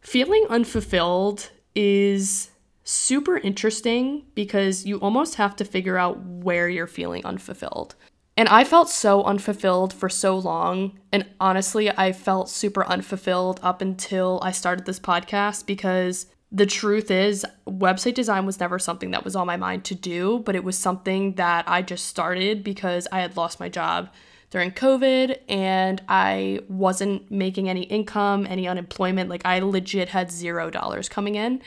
Feeling 0.00 0.46
unfulfilled 0.50 1.50
is 1.74 2.50
super 2.84 3.38
interesting 3.38 4.24
because 4.34 4.84
you 4.84 4.98
almost 4.98 5.36
have 5.36 5.56
to 5.56 5.64
figure 5.64 5.96
out 5.96 6.20
where 6.20 6.68
you're 6.68 6.86
feeling 6.86 7.24
unfulfilled. 7.24 7.94
And 8.36 8.48
I 8.48 8.64
felt 8.64 8.90
so 8.90 9.22
unfulfilled 9.22 9.92
for 9.92 10.08
so 10.08 10.36
long. 10.36 10.98
And 11.12 11.26
honestly, 11.40 11.90
I 11.90 12.12
felt 12.12 12.50
super 12.50 12.84
unfulfilled 12.84 13.60
up 13.62 13.80
until 13.80 14.40
I 14.42 14.50
started 14.50 14.86
this 14.86 14.98
podcast 14.98 15.66
because 15.66 16.26
the 16.54 16.66
truth 16.66 17.10
is, 17.10 17.44
website 17.66 18.14
design 18.14 18.46
was 18.46 18.60
never 18.60 18.78
something 18.78 19.10
that 19.10 19.24
was 19.24 19.34
on 19.34 19.44
my 19.44 19.56
mind 19.56 19.84
to 19.86 19.94
do, 19.96 20.38
but 20.46 20.54
it 20.54 20.62
was 20.62 20.78
something 20.78 21.34
that 21.34 21.68
I 21.68 21.82
just 21.82 22.06
started 22.06 22.62
because 22.62 23.08
I 23.10 23.20
had 23.20 23.36
lost 23.36 23.58
my 23.58 23.68
job 23.68 24.08
during 24.50 24.70
COVID 24.70 25.36
and 25.48 26.00
I 26.08 26.60
wasn't 26.68 27.28
making 27.28 27.68
any 27.68 27.82
income, 27.82 28.46
any 28.48 28.68
unemployment. 28.68 29.28
Like 29.28 29.44
I 29.44 29.58
legit 29.58 30.10
had 30.10 30.30
zero 30.30 30.70
dollars 30.70 31.08
coming 31.08 31.34
in. 31.34 31.60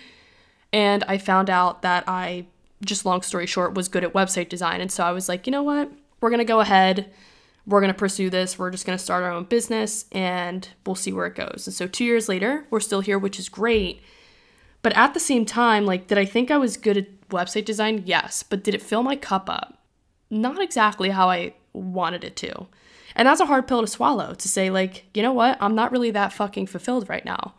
And 0.71 1.04
I 1.04 1.17
found 1.17 1.50
out 1.50 1.82
that 1.82 2.06
I, 2.08 2.45
just 2.82 3.06
long 3.06 3.23
story 3.23 3.45
short, 3.45 3.73
was 3.73 3.89
good 3.89 4.06
at 4.06 4.13
website 4.13 4.47
design. 4.47 4.80
And 4.80 4.89
so 4.91 5.04
I 5.04 5.12
was 5.12 5.28
like, 5.28 5.45
you 5.45 5.52
know 5.52 5.63
what? 5.63 5.91
We're 6.21 6.30
going 6.30 6.39
to 6.39 6.45
go 6.45 6.62
ahead. 6.62 7.12
We're 7.65 7.82
going 7.82 7.91
to 7.91 7.97
pursue 8.00 8.30
this. 8.30 8.58
We're 8.58 8.71
just 8.71 8.86
going 8.86 8.97
to 8.97 9.04
start 9.04 9.26
our 9.26 9.32
own 9.32 9.43
business 9.43 10.06
and 10.13 10.69
we'll 10.86 10.95
see 10.95 11.12
where 11.12 11.26
it 11.26 11.36
goes. 11.36 11.67
And 11.67 11.73
so 11.73 11.88
two 11.88 12.06
years 12.06 12.30
later, 12.30 12.65
we're 12.69 12.80
still 12.80 13.02
here, 13.02 13.19
which 13.19 13.38
is 13.38 13.50
great. 13.50 14.02
But 14.82 14.96
at 14.96 15.13
the 15.13 15.20
same 15.20 15.46
time, 15.46 15.86
like, 15.86 16.08
did 16.08 16.18
I 16.18 16.26
think 16.26 16.52
I 16.52 16.58
was 16.58 16.78
good 16.78 16.98
at 16.98 17.30
website 17.30 17.66
design? 17.66 18.04
Yes. 18.06 18.44
But 18.44 18.63
did 18.63 18.76
it 18.76 18.82
fill 18.82 19.04
my 19.04 19.16
cup 19.16 19.50
up? 19.50 19.82
Not 20.30 20.62
exactly 20.62 21.10
how 21.10 21.30
I 21.30 21.54
wanted 21.74 22.24
it 22.24 22.36
to. 22.38 22.68
And 23.16 23.28
that's 23.28 23.42
a 23.42 23.46
hard 23.46 23.68
pill 23.68 23.82
to 23.82 23.88
swallow 23.88 24.34
to 24.36 24.48
say, 24.48 24.70
like, 24.70 25.06
you 25.13 25.24
know 25.24 25.34
what? 25.34 25.58
I'm 25.60 25.76
not 25.76 25.92
really 25.92 26.12
that 26.12 26.34
fucking 26.34 26.68
fulfilled 26.68 27.10
right 27.10 27.26
now. 27.26 27.56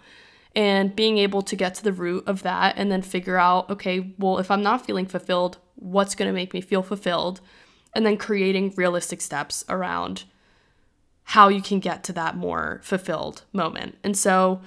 And 0.55 0.95
being 0.95 1.19
able 1.19 1.43
to 1.43 1.57
get 1.57 1.75
to 1.75 1.85
the 1.85 1.93
root 1.93 2.25
of 2.27 2.43
that 2.43 2.75
and 2.77 2.91
then 2.91 3.03
figure 3.03 3.37
out, 3.37 3.69
okay, 3.71 4.15
well, 4.19 4.39
if 4.39 4.51
I'm 4.51 4.63
not 4.63 4.87
feeling 4.87 5.07
fulfilled, 5.07 5.59
what's 5.75 6.15
going 6.15 6.29
to 6.29 6.35
make 6.35 6.55
me 6.55 6.61
feel 6.61 6.83
fulfilled? 6.83 7.41
And 7.95 8.07
then 8.07 8.17
creating 8.17 8.75
realistic 8.77 9.21
steps 9.21 9.65
around 9.69 10.25
how 11.25 11.49
you 11.49 11.61
can 11.61 11.81
get 11.81 12.05
to 12.05 12.13
that 12.15 12.37
more 12.37 12.81
fulfilled 12.83 13.43
moment. 13.53 13.99
And 14.03 14.17
so, 14.17 14.61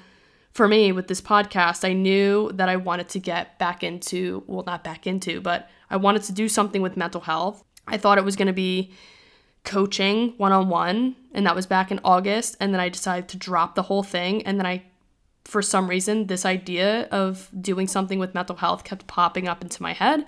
for 0.54 0.68
me 0.68 0.92
with 0.92 1.08
this 1.08 1.22
podcast, 1.22 1.88
I 1.88 1.94
knew 1.94 2.52
that 2.54 2.68
I 2.68 2.76
wanted 2.76 3.10
to 3.10 3.20
get 3.20 3.58
back 3.58 3.84
into, 3.84 4.44
well, 4.48 4.64
not 4.66 4.84
back 4.84 5.08
into, 5.08 5.40
but 5.40 5.70
I 5.90 5.98
wanted 5.98 6.24
to 6.24 6.34
do 6.34 6.50
something 6.50 6.82
with 6.82 6.98
mental 6.98 7.22
health. 7.22 7.64
I 7.88 7.98
thought 7.98 8.18
it 8.18 8.26
was 8.26 8.36
going 8.36 8.48
to 8.48 8.54
be 8.54 8.92
coaching 9.64 10.34
one 10.38 10.52
on 10.52 10.68
one, 10.70 11.16
and 11.34 11.46
that 11.46 11.56
was 11.56 11.66
back 11.66 11.92
in 11.92 12.00
August. 12.04 12.58
And 12.60 12.74
then 12.74 12.82
I 12.82 12.90
decided 12.90 13.30
to 13.30 13.38
drop 13.38 13.76
the 13.76 13.84
whole 13.84 14.04
thing. 14.04 14.46
And 14.46 14.60
then 14.60 14.66
I, 14.66 14.84
for 15.46 15.62
some 15.62 15.90
reason, 15.90 16.28
this 16.28 16.46
idea 16.46 17.08
of 17.12 17.50
doing 17.60 17.88
something 17.88 18.20
with 18.20 18.36
mental 18.36 18.58
health 18.58 18.84
kept 18.84 19.08
popping 19.08 19.48
up 19.48 19.62
into 19.62 19.82
my 19.82 19.94
head. 19.94 20.26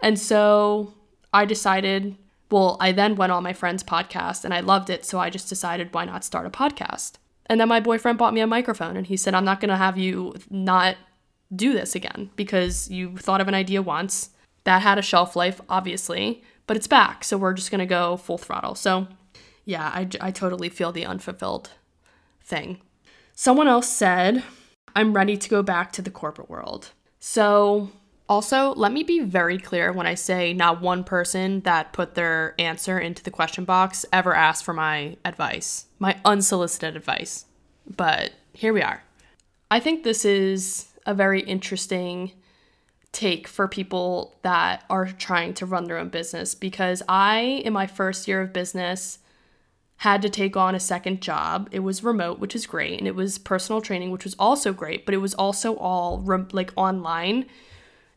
And 0.00 0.18
so 0.18 0.94
I 1.32 1.44
decided, 1.44 2.16
well, 2.50 2.76
I 2.80 2.92
then 2.92 3.16
went 3.16 3.32
on 3.32 3.42
my 3.42 3.52
friend's 3.52 3.82
podcast 3.82 4.44
and 4.44 4.54
I 4.54 4.60
loved 4.60 4.88
it. 4.88 5.04
So 5.04 5.18
I 5.18 5.30
just 5.30 5.48
decided, 5.48 5.92
why 5.92 6.04
not 6.04 6.24
start 6.24 6.46
a 6.46 6.50
podcast? 6.50 7.14
And 7.48 7.60
then 7.60 7.68
my 7.68 7.80
boyfriend 7.80 8.18
bought 8.18 8.34
me 8.34 8.40
a 8.40 8.46
microphone 8.46 8.96
and 8.96 9.06
he 9.06 9.16
said, 9.16 9.34
I'm 9.34 9.44
not 9.44 9.60
going 9.60 9.70
to 9.70 9.76
have 9.76 9.96
you 9.96 10.34
not 10.50 10.96
do 11.54 11.72
this 11.72 11.94
again 11.94 12.30
because 12.36 12.90
you 12.90 13.16
thought 13.16 13.40
of 13.40 13.48
an 13.48 13.54
idea 13.54 13.82
once. 13.82 14.30
That 14.64 14.82
had 14.82 14.98
a 14.98 15.02
shelf 15.02 15.34
life, 15.34 15.60
obviously, 15.68 16.42
but 16.66 16.76
it's 16.76 16.86
back. 16.86 17.24
So 17.24 17.38
we're 17.38 17.54
just 17.54 17.70
going 17.70 17.78
to 17.78 17.86
go 17.86 18.18
full 18.18 18.36
throttle. 18.36 18.74
So 18.74 19.08
yeah, 19.64 19.90
I, 19.94 20.08
I 20.20 20.30
totally 20.30 20.68
feel 20.68 20.92
the 20.92 21.06
unfulfilled 21.06 21.70
thing. 22.44 22.80
Someone 23.34 23.68
else 23.68 23.88
said, 23.88 24.42
I'm 24.94 25.14
ready 25.14 25.36
to 25.36 25.48
go 25.48 25.62
back 25.62 25.92
to 25.92 26.02
the 26.02 26.10
corporate 26.10 26.50
world. 26.50 26.90
So 27.18 27.90
also, 28.28 28.74
let 28.74 28.92
me 28.92 29.02
be 29.02 29.20
very 29.20 29.58
clear 29.58 29.92
when 29.92 30.06
I 30.06 30.14
say 30.14 30.52
not 30.52 30.82
one 30.82 31.02
person 31.02 31.60
that 31.60 31.92
put 31.92 32.14
their 32.14 32.54
answer 32.58 32.98
into 32.98 33.22
the 33.22 33.30
question 33.30 33.64
box 33.64 34.04
ever 34.12 34.34
asked 34.34 34.64
for 34.64 34.74
my 34.74 35.16
advice, 35.24 35.86
my 35.98 36.20
unsolicited 36.24 36.94
advice. 36.94 37.46
But 37.96 38.32
here 38.52 38.72
we 38.72 38.82
are. 38.82 39.02
I 39.70 39.80
think 39.80 40.02
this 40.02 40.24
is 40.24 40.88
a 41.06 41.14
very 41.14 41.40
interesting 41.40 42.32
take 43.12 43.48
for 43.48 43.66
people 43.66 44.36
that 44.42 44.84
are 44.90 45.06
trying 45.06 45.54
to 45.54 45.66
run 45.66 45.84
their 45.84 45.96
own 45.96 46.10
business 46.10 46.54
because 46.54 47.02
I, 47.08 47.62
in 47.64 47.72
my 47.72 47.86
first 47.86 48.28
year 48.28 48.42
of 48.42 48.52
business, 48.52 49.20
had 49.98 50.20
to 50.22 50.28
take 50.28 50.56
on 50.56 50.74
a 50.74 50.80
second 50.80 51.22
job. 51.22 51.68
It 51.72 51.80
was 51.80 52.04
remote, 52.04 52.38
which 52.38 52.54
is 52.54 52.66
great, 52.66 52.98
and 52.98 53.08
it 53.08 53.14
was 53.14 53.38
personal 53.38 53.80
training, 53.80 54.10
which 54.10 54.24
was 54.24 54.36
also 54.38 54.72
great, 54.72 55.06
but 55.06 55.14
it 55.14 55.18
was 55.18 55.34
also 55.34 55.76
all 55.76 56.22
like 56.52 56.72
online 56.76 57.46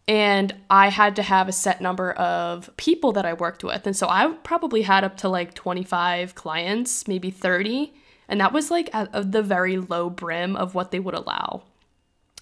and 0.07 0.53
I 0.69 0.89
had 0.89 1.15
to 1.17 1.23
have 1.23 1.47
a 1.47 1.53
set 1.53 1.81
number 1.81 2.11
of 2.13 2.69
people 2.77 3.11
that 3.13 3.25
I 3.25 3.33
worked 3.33 3.63
with. 3.63 3.85
And 3.85 3.95
so 3.95 4.07
I 4.09 4.33
probably 4.43 4.81
had 4.81 5.03
up 5.03 5.17
to 5.17 5.29
like 5.29 5.53
25 5.53 6.35
clients, 6.35 7.07
maybe 7.07 7.31
30. 7.31 7.93
And 8.27 8.41
that 8.41 8.53
was 8.53 8.71
like 8.71 8.89
at 8.93 9.31
the 9.31 9.43
very 9.43 9.77
low 9.77 10.09
brim 10.09 10.55
of 10.55 10.73
what 10.75 10.91
they 10.91 10.99
would 10.99 11.13
allow. 11.13 11.63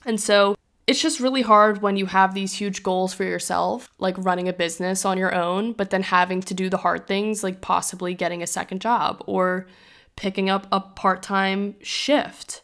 And 0.06 0.20
so 0.20 0.56
it's 0.88 1.02
just 1.02 1.20
really 1.20 1.44
hard 1.44 1.82
when 1.82 1.98
you 1.98 2.08
have 2.08 2.34
these 2.34 2.54
huge 2.54 2.82
goals 2.82 3.14
for 3.14 3.24
yourself, 3.24 3.90
like 4.00 4.16
running 4.18 4.48
a 4.48 4.54
business 4.54 5.06
on 5.06 5.18
your 5.18 5.36
own, 5.36 5.74
but 5.74 5.92
then 5.92 6.02
having 6.02 6.42
to 6.42 6.54
do 6.54 6.70
the 6.70 6.78
hard 6.78 7.06
things, 7.06 7.44
like 7.44 7.62
possibly 7.62 8.16
getting 8.16 8.42
a 8.42 8.48
second 8.48 8.82
job 8.82 9.22
or 9.28 9.68
picking 10.16 10.50
up 10.50 10.66
a 10.72 10.80
part 10.80 11.22
time 11.22 11.76
shift 11.82 12.64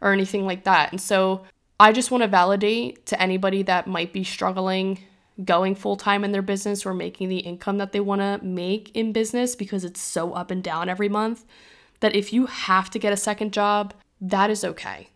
or 0.00 0.12
anything 0.12 0.46
like 0.46 0.64
that. 0.64 0.92
And 0.92 1.00
so 1.00 1.42
I 1.78 1.92
just 1.92 2.10
want 2.10 2.22
to 2.22 2.28
validate 2.28 3.06
to 3.06 3.20
anybody 3.20 3.62
that 3.64 3.86
might 3.86 4.12
be 4.12 4.24
struggling 4.24 5.00
going 5.44 5.74
full 5.74 5.96
time 5.96 6.22
in 6.22 6.32
their 6.32 6.42
business 6.42 6.86
or 6.86 6.94
making 6.94 7.28
the 7.28 7.38
income 7.38 7.78
that 7.78 7.92
they 7.92 8.00
want 8.00 8.20
to 8.20 8.44
make 8.44 8.94
in 8.94 9.12
business 9.12 9.56
because 9.56 9.84
it's 9.84 10.00
so 10.00 10.32
up 10.32 10.50
and 10.50 10.62
down 10.62 10.88
every 10.88 11.08
month 11.08 11.44
that 12.00 12.14
if 12.14 12.32
you 12.32 12.46
have 12.46 12.90
to 12.90 12.98
get 12.98 13.12
a 13.12 13.16
second 13.16 13.52
job, 13.52 13.94
that 14.20 14.50
is 14.50 14.64
okay. 14.64 15.08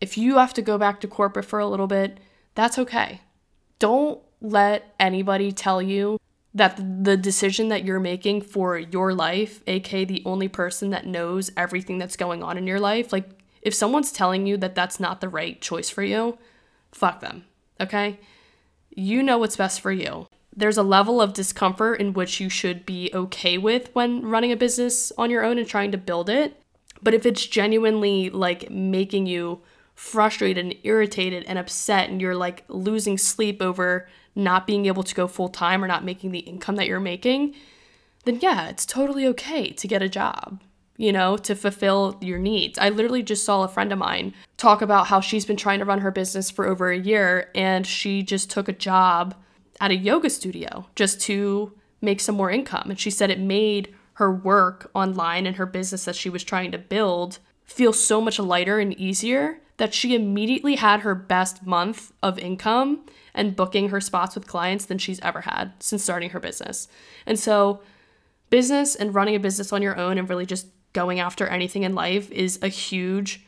If 0.00 0.16
you 0.16 0.38
have 0.38 0.54
to 0.54 0.62
go 0.62 0.78
back 0.78 1.00
to 1.00 1.08
corporate 1.08 1.44
for 1.44 1.58
a 1.58 1.66
little 1.66 1.86
bit, 1.86 2.18
that's 2.54 2.78
okay. 2.78 3.20
Don't 3.78 4.20
let 4.40 4.94
anybody 4.98 5.52
tell 5.52 5.82
you 5.82 6.18
that 6.54 7.04
the 7.04 7.16
decision 7.16 7.68
that 7.68 7.84
you're 7.84 8.00
making 8.00 8.40
for 8.40 8.78
your 8.78 9.14
life, 9.14 9.62
aka 9.66 10.04
the 10.04 10.22
only 10.24 10.48
person 10.48 10.90
that 10.90 11.06
knows 11.06 11.50
everything 11.56 11.98
that's 11.98 12.16
going 12.16 12.42
on 12.42 12.56
in 12.56 12.66
your 12.66 12.80
life, 12.80 13.12
like 13.12 13.28
if 13.62 13.74
someone's 13.74 14.12
telling 14.12 14.46
you 14.46 14.56
that 14.58 14.74
that's 14.74 15.00
not 15.00 15.20
the 15.20 15.28
right 15.28 15.60
choice 15.60 15.90
for 15.90 16.02
you, 16.02 16.38
fuck 16.92 17.20
them, 17.20 17.44
okay? 17.80 18.18
You 18.90 19.22
know 19.22 19.38
what's 19.38 19.56
best 19.56 19.80
for 19.80 19.92
you. 19.92 20.26
There's 20.54 20.78
a 20.78 20.82
level 20.82 21.20
of 21.20 21.32
discomfort 21.32 22.00
in 22.00 22.12
which 22.12 22.40
you 22.40 22.48
should 22.48 22.84
be 22.84 23.10
okay 23.14 23.56
with 23.56 23.90
when 23.94 24.22
running 24.22 24.50
a 24.50 24.56
business 24.56 25.12
on 25.16 25.30
your 25.30 25.44
own 25.44 25.58
and 25.58 25.68
trying 25.68 25.92
to 25.92 25.98
build 25.98 26.28
it. 26.28 26.60
But 27.02 27.14
if 27.14 27.24
it's 27.24 27.46
genuinely 27.46 28.30
like 28.30 28.70
making 28.70 29.26
you 29.26 29.62
frustrated 29.94 30.64
and 30.64 30.74
irritated 30.82 31.44
and 31.44 31.58
upset 31.58 32.08
and 32.08 32.20
you're 32.20 32.34
like 32.34 32.64
losing 32.68 33.16
sleep 33.16 33.62
over 33.62 34.08
not 34.34 34.66
being 34.66 34.86
able 34.86 35.02
to 35.02 35.14
go 35.14 35.26
full 35.26 35.48
time 35.48 35.84
or 35.84 35.86
not 35.86 36.04
making 36.04 36.30
the 36.32 36.38
income 36.40 36.76
that 36.76 36.86
you're 36.86 37.00
making, 37.00 37.54
then 38.24 38.38
yeah, 38.40 38.68
it's 38.68 38.86
totally 38.86 39.26
okay 39.26 39.70
to 39.70 39.88
get 39.88 40.02
a 40.02 40.08
job 40.08 40.60
you 41.00 41.12
know, 41.12 41.38
to 41.38 41.54
fulfill 41.54 42.18
your 42.20 42.38
needs. 42.38 42.78
I 42.78 42.90
literally 42.90 43.22
just 43.22 43.42
saw 43.42 43.62
a 43.62 43.68
friend 43.68 43.90
of 43.90 43.98
mine 43.98 44.34
talk 44.58 44.82
about 44.82 45.06
how 45.06 45.22
she's 45.22 45.46
been 45.46 45.56
trying 45.56 45.78
to 45.78 45.86
run 45.86 46.00
her 46.00 46.10
business 46.10 46.50
for 46.50 46.66
over 46.66 46.90
a 46.90 46.98
year 46.98 47.50
and 47.54 47.86
she 47.86 48.22
just 48.22 48.50
took 48.50 48.68
a 48.68 48.74
job 48.74 49.34
at 49.80 49.90
a 49.90 49.96
yoga 49.96 50.28
studio 50.28 50.84
just 50.96 51.18
to 51.22 51.72
make 52.02 52.20
some 52.20 52.34
more 52.34 52.50
income. 52.50 52.90
And 52.90 53.00
she 53.00 53.10
said 53.10 53.30
it 53.30 53.40
made 53.40 53.94
her 54.14 54.30
work 54.30 54.90
online 54.94 55.46
and 55.46 55.56
her 55.56 55.64
business 55.64 56.04
that 56.04 56.16
she 56.16 56.28
was 56.28 56.44
trying 56.44 56.70
to 56.72 56.78
build 56.78 57.38
feel 57.64 57.94
so 57.94 58.20
much 58.20 58.38
lighter 58.38 58.78
and 58.78 58.92
easier 59.00 59.58
that 59.78 59.94
she 59.94 60.14
immediately 60.14 60.74
had 60.74 61.00
her 61.00 61.14
best 61.14 61.64
month 61.64 62.12
of 62.22 62.38
income 62.38 63.06
and 63.32 63.56
booking 63.56 63.88
her 63.88 64.02
spots 64.02 64.34
with 64.34 64.46
clients 64.46 64.84
than 64.84 64.98
she's 64.98 65.20
ever 65.20 65.40
had 65.40 65.72
since 65.80 66.02
starting 66.02 66.28
her 66.30 66.40
business. 66.40 66.88
And 67.24 67.38
so, 67.38 67.80
business 68.50 68.94
and 68.94 69.14
running 69.14 69.36
a 69.36 69.40
business 69.40 69.72
on 69.72 69.80
your 69.80 69.96
own 69.96 70.18
and 70.18 70.28
really 70.28 70.44
just 70.44 70.66
going 70.92 71.20
after 71.20 71.46
anything 71.46 71.82
in 71.82 71.94
life 71.94 72.30
is 72.30 72.58
a 72.62 72.68
huge 72.68 73.44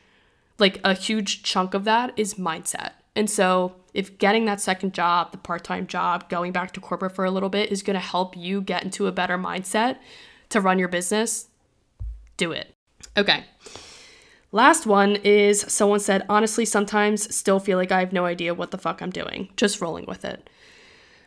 like 0.58 0.80
a 0.84 0.94
huge 0.94 1.42
chunk 1.42 1.74
of 1.74 1.84
that 1.84 2.12
is 2.16 2.34
mindset. 2.34 2.92
And 3.14 3.28
so, 3.28 3.74
if 3.92 4.16
getting 4.18 4.46
that 4.46 4.60
second 4.60 4.94
job, 4.94 5.32
the 5.32 5.38
part-time 5.38 5.86
job, 5.86 6.30
going 6.30 6.52
back 6.52 6.72
to 6.72 6.80
corporate 6.80 7.14
for 7.14 7.24
a 7.24 7.30
little 7.30 7.50
bit 7.50 7.70
is 7.70 7.82
going 7.82 7.94
to 7.94 8.00
help 8.00 8.36
you 8.36 8.62
get 8.62 8.84
into 8.84 9.06
a 9.06 9.12
better 9.12 9.36
mindset 9.36 9.98
to 10.48 10.60
run 10.60 10.78
your 10.78 10.88
business, 10.88 11.48
do 12.38 12.52
it. 12.52 12.74
Okay. 13.16 13.44
Last 14.50 14.86
one 14.86 15.16
is 15.16 15.60
someone 15.62 16.00
said, 16.00 16.24
honestly, 16.28 16.64
sometimes 16.64 17.34
still 17.34 17.58
feel 17.58 17.76
like 17.76 17.92
I 17.92 18.00
have 18.00 18.12
no 18.12 18.24
idea 18.24 18.54
what 18.54 18.70
the 18.70 18.78
fuck 18.78 19.02
I'm 19.02 19.10
doing, 19.10 19.50
just 19.56 19.80
rolling 19.80 20.06
with 20.06 20.24
it. 20.24 20.48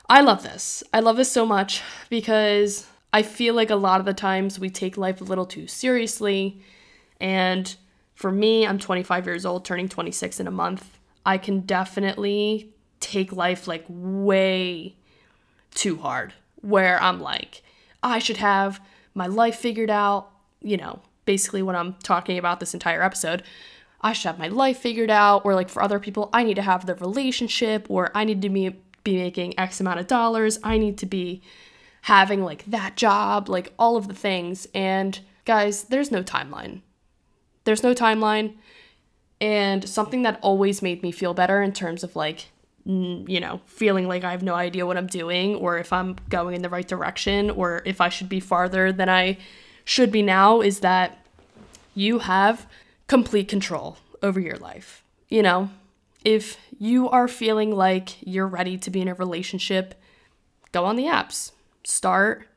I 0.08 0.21
love 0.21 0.43
this. 0.43 0.84
I 0.93 0.99
love 0.99 1.17
this 1.17 1.32
so 1.32 1.45
much 1.45 1.82
because 2.10 2.88
I 3.15 3.21
feel 3.21 3.54
like 3.54 3.69
a 3.69 3.78
lot 3.78 4.01
of 4.01 4.06
the 4.06 4.13
times 4.13 4.60
we 4.60 4.69
take 4.69 4.97
life 4.97 5.21
a 5.21 5.23
little 5.23 5.45
too 5.45 5.67
seriously. 5.67 6.60
And 7.21 7.73
for 8.13 8.30
me, 8.30 8.67
I'm 8.67 8.78
25 8.78 9.25
years 9.25 9.45
old, 9.45 9.63
turning 9.63 9.88
26 9.88 10.41
in 10.41 10.47
a 10.47 10.51
month. 10.51 10.99
I 11.25 11.38
can 11.38 11.62
definitely 11.62 12.73
take 12.99 13.32
life 13.32 13.69
like 13.69 13.86
way 13.88 14.97
too 15.73 15.95
hard, 15.95 16.34
where 16.60 17.01
I'm 17.01 17.21
like, 17.21 17.63
I 18.04 18.19
should 18.19 18.36
have 18.36 18.82
my 19.13 19.28
life 19.28 19.56
figured 19.56 19.89
out. 19.89 20.32
You 20.62 20.75
know, 20.75 20.99
basically, 21.23 21.62
what 21.62 21.75
I'm 21.75 21.93
talking 22.04 22.38
about 22.38 22.60
this 22.60 22.73
entire 22.73 23.01
episode. 23.01 23.43
I 24.01 24.12
should 24.12 24.28
have 24.28 24.39
my 24.39 24.49
life 24.49 24.80
figured 24.80 25.10
out, 25.10 25.45
or 25.45 25.56
like 25.56 25.69
for 25.69 25.82
other 25.82 26.01
people, 26.01 26.30
I 26.34 26.43
need 26.43 26.56
to 26.56 26.62
have 26.62 26.86
the 26.86 26.95
relationship, 26.95 27.88
or 27.89 28.12
I 28.13 28.25
need 28.25 28.41
to 28.41 28.49
be, 28.49 28.75
be 29.06 29.15
making 29.15 29.58
X 29.58 29.80
amount 29.80 30.01
of 30.01 30.08
dollars. 30.08 30.60
I 30.65 30.78
need 30.78 30.97
to 30.97 31.06
be 31.06 31.41
having 32.06 32.44
like 32.44 32.63
that 32.65 32.96
job, 32.96 33.50
like 33.50 33.74
all 33.80 33.98
of 33.98 34.08
the 34.08 34.13
things. 34.13 34.68
And 34.76 35.20
guys, 35.44 35.86
there's 35.86 36.12
no 36.12 36.22
timeline. 36.22 36.82
There's 37.63 37.82
no 37.82 37.96
timeline. 37.96 38.54
And 39.41 39.89
something 39.89 40.22
that 40.22 40.38
always 40.44 40.84
made 40.84 41.02
me 41.02 41.12
feel 41.12 41.34
better 41.34 41.63
in 41.63 41.74
terms 41.74 42.04
of 42.04 42.15
like, 42.15 42.52
you 42.86 43.39
know, 43.39 43.60
feeling 43.65 44.08
like 44.08 44.24
I 44.24 44.30
have 44.30 44.44
no 44.44 44.54
idea 44.54 44.86
what 44.86 44.98
I'm 44.98 45.08
doing 45.08 45.56
or 45.56 45.80
if 45.80 45.91
I'm 45.91 46.15
going 46.30 46.54
in 46.54 46.62
the 46.62 46.70
right 46.70 46.88
direction 46.88 47.50
or 47.50 47.82
if 47.86 48.00
I 48.00 48.10
should 48.10 48.30
be 48.30 48.39
farther 48.39 48.91
than 48.91 49.10
I 49.10 49.39
should 49.84 50.12
be 50.12 50.22
now 50.22 50.62
is 50.62 50.82
that 50.82 51.26
you 51.96 52.20
have 52.20 52.68
complete 53.08 53.48
control 53.48 53.98
over 54.22 54.39
your 54.39 54.58
life. 54.58 55.04
You 55.28 55.41
know, 55.41 55.72
if 56.24 56.58
you 56.78 57.10
are 57.10 57.28
feeling 57.28 57.72
like 57.72 58.18
you're 58.22 58.46
ready 58.46 58.78
to 58.78 58.91
be 58.91 59.02
in 59.02 59.08
a 59.08 59.15
relationship, 59.15 59.96
go 60.72 60.86
on 60.86 60.98
the 60.98 61.06
apps. 61.06 61.52
Start 61.86 62.48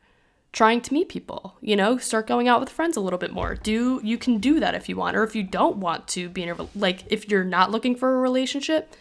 trying 0.53 0.81
to 0.81 0.95
meet 0.95 1.09
people, 1.09 1.57
you 1.61 1.77
know, 1.77 1.99
start 1.99 2.27
going 2.27 2.49
out 2.49 2.61
with 2.61 2.71
friends 2.71 2.97
a 2.97 3.01
little 3.01 3.19
bit 3.19 3.33
more. 3.33 3.55
Do 3.55 4.01
you 4.03 4.19
can 4.19 4.39
do 4.39 4.59
that 4.61 4.75
if 4.75 4.89
you 4.89 4.97
want 4.97 5.17
or 5.17 5.23
if 5.23 5.37
you 5.37 5.43
don't 5.43 5.77
want 5.77 6.09
to 6.09 6.29
be 6.29 6.43
in 6.43 6.49
a 6.49 6.67
like 6.75 7.05
if 7.09 7.29
you're 7.29 7.45
not 7.45 7.71
looking 7.71 7.95
for 7.95 8.15
a 8.15 8.19
relationship, 8.19 8.97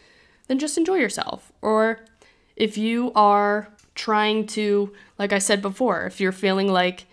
then 0.48 0.60
just 0.60 0.78
enjoy 0.78 0.96
yourself. 0.96 1.52
Or 1.62 2.02
if 2.56 2.78
you 2.78 3.12
are 3.16 3.70
trying 3.96 4.46
to 4.48 4.94
like 5.18 5.34
I 5.34 5.40
said 5.40 5.62
before, 5.62 6.06
if 6.06 6.20
you're 6.20 6.32
feeling 6.32 6.68
like 6.68 7.06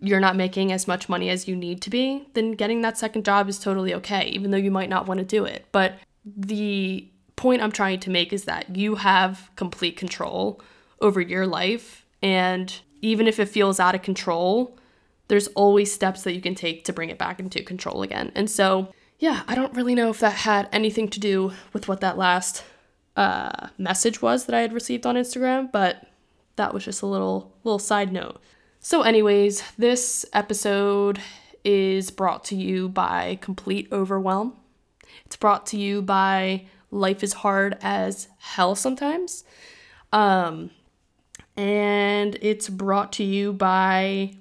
you're 0.00 0.20
not 0.20 0.36
making 0.36 0.72
as 0.72 0.86
much 0.86 1.08
money 1.08 1.30
as 1.30 1.48
you 1.48 1.56
need 1.56 1.80
to 1.82 1.90
be, 1.90 2.28
then 2.34 2.52
getting 2.52 2.82
that 2.82 2.98
second 2.98 3.24
job 3.24 3.48
is 3.48 3.58
totally 3.58 3.94
okay, 3.94 4.26
even 4.26 4.50
though 4.50 4.58
you 4.58 4.70
might 4.70 4.90
not 4.90 5.06
want 5.06 5.18
to 5.18 5.24
do 5.24 5.44
it. 5.44 5.66
But 5.72 5.98
the 6.24 7.08
point 7.36 7.62
I'm 7.62 7.72
trying 7.72 8.00
to 8.00 8.10
make 8.10 8.32
is 8.32 8.44
that 8.44 8.76
you 8.76 8.96
have 8.96 9.50
complete 9.56 9.96
control 9.96 10.60
over 11.00 11.20
your 11.20 11.46
life. 11.46 12.05
And 12.22 12.74
even 13.02 13.26
if 13.26 13.38
it 13.38 13.48
feels 13.48 13.78
out 13.78 13.94
of 13.94 14.02
control, 14.02 14.78
there's 15.28 15.48
always 15.48 15.92
steps 15.92 16.22
that 16.22 16.34
you 16.34 16.40
can 16.40 16.54
take 16.54 16.84
to 16.84 16.92
bring 16.92 17.10
it 17.10 17.18
back 17.18 17.40
into 17.40 17.62
control 17.62 18.02
again. 18.02 18.32
And 18.34 18.50
so, 18.50 18.92
yeah, 19.18 19.42
I 19.48 19.54
don't 19.54 19.74
really 19.74 19.94
know 19.94 20.10
if 20.10 20.20
that 20.20 20.32
had 20.32 20.68
anything 20.72 21.08
to 21.08 21.20
do 21.20 21.52
with 21.72 21.88
what 21.88 22.00
that 22.00 22.18
last 22.18 22.64
uh, 23.16 23.68
message 23.78 24.22
was 24.22 24.46
that 24.46 24.54
I 24.54 24.60
had 24.60 24.72
received 24.72 25.06
on 25.06 25.16
Instagram, 25.16 25.72
but 25.72 26.06
that 26.56 26.72
was 26.74 26.84
just 26.84 27.02
a 27.02 27.06
little 27.06 27.52
little 27.64 27.78
side 27.78 28.12
note. 28.12 28.40
So, 28.80 29.02
anyways, 29.02 29.62
this 29.78 30.24
episode 30.32 31.20
is 31.64 32.10
brought 32.10 32.44
to 32.44 32.54
you 32.54 32.88
by 32.88 33.38
Complete 33.40 33.88
Overwhelm. 33.90 34.54
It's 35.24 35.36
brought 35.36 35.66
to 35.66 35.76
you 35.76 36.02
by 36.02 36.66
Life 36.90 37.24
is 37.24 37.32
Hard 37.32 37.76
as 37.82 38.28
Hell 38.38 38.74
Sometimes. 38.76 39.44
Um, 40.12 40.70
and 41.56 42.36
it's 42.42 42.68
brought 42.68 43.12
to 43.14 43.24
you 43.24 43.52
by, 43.52 44.34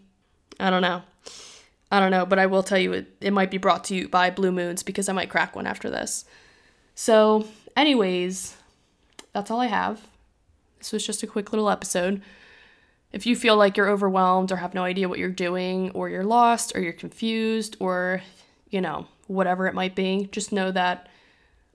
I 0.60 0.70
don't 0.70 0.82
know. 0.82 1.02
I 1.92 2.00
don't 2.00 2.12
know, 2.12 2.26
but 2.26 2.40
I 2.40 2.48
will 2.48 2.64
tell 2.64 2.80
you 2.80 2.94
it, 2.94 3.08
it 3.22 3.32
might 3.32 3.52
be 3.52 3.58
brought 3.58 3.86
to 3.86 3.96
you 3.96 4.10
by 4.10 4.30
Blue 4.30 4.52
Moons 4.52 4.84
because 4.84 5.08
I 5.08 5.14
might 5.14 5.30
crack 5.30 5.56
one 5.56 5.68
after 5.68 5.90
this. 5.90 6.26
So, 6.96 7.48
anyways, 7.76 8.58
that's 9.34 9.52
all 9.52 9.62
I 9.62 9.68
have. 9.68 10.02
This 10.80 10.92
was 10.92 11.06
just 11.06 11.24
a 11.24 11.28
quick 11.28 11.52
little 11.52 11.70
episode. 11.70 12.22
If 13.12 13.26
you 13.26 13.36
feel 13.36 13.56
like 13.56 13.78
you're 13.78 13.90
overwhelmed 13.90 14.52
or 14.52 14.58
have 14.58 14.74
no 14.74 14.84
idea 14.84 15.08
what 15.08 15.20
you're 15.20 15.30
doing, 15.30 15.92
or 15.92 16.10
you're 16.10 16.24
lost, 16.24 16.76
or 16.76 16.82
you're 16.82 16.92
confused, 16.92 17.78
or, 17.80 18.22
you 18.70 18.82
know, 18.82 19.08
whatever 19.28 19.68
it 19.68 19.74
might 19.74 19.96
be, 19.96 20.28
just 20.32 20.52
know 20.52 20.72
that 20.72 21.08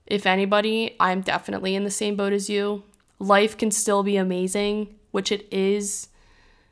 if 0.07 0.27
anybody, 0.27 0.97
I'm 1.01 1.23
definitely 1.23 1.75
in 1.75 1.85
the 1.85 1.91
same 1.91 2.17
boat 2.17 2.33
as 2.33 2.51
you. 2.51 2.83
Life 3.19 3.57
can 3.57 3.71
still 3.71 4.03
be 4.03 4.17
amazing, 4.17 4.95
which 5.11 5.33
it 5.33 5.47
is. 5.51 6.09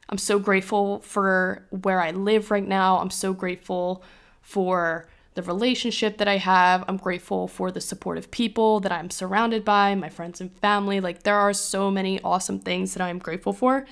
I'm 0.08 0.18
so 0.18 0.38
grateful 0.38 1.00
for 1.00 1.66
where 1.70 2.00
I 2.00 2.12
live 2.12 2.50
right 2.50 2.66
now. 2.66 2.98
I'm 2.98 3.10
so 3.10 3.32
grateful 3.32 4.02
for 4.40 5.08
the 5.34 5.42
relationship 5.42 6.18
that 6.18 6.26
I 6.26 6.38
have. 6.38 6.84
I'm 6.88 6.96
grateful 6.96 7.46
for 7.46 7.70
the 7.70 7.80
supportive 7.80 8.30
people 8.30 8.80
that 8.80 8.90
I'm 8.90 9.10
surrounded 9.10 9.64
by, 9.64 9.94
my 9.94 10.08
friends 10.08 10.40
and 10.40 10.50
family. 10.58 11.00
Like, 11.00 11.22
there 11.22 11.36
are 11.36 11.52
so 11.52 11.90
many 11.90 12.20
awesome 12.22 12.58
things 12.58 12.94
that 12.94 13.02
I'm 13.02 13.18
grateful 13.18 13.52
for. 13.52 13.86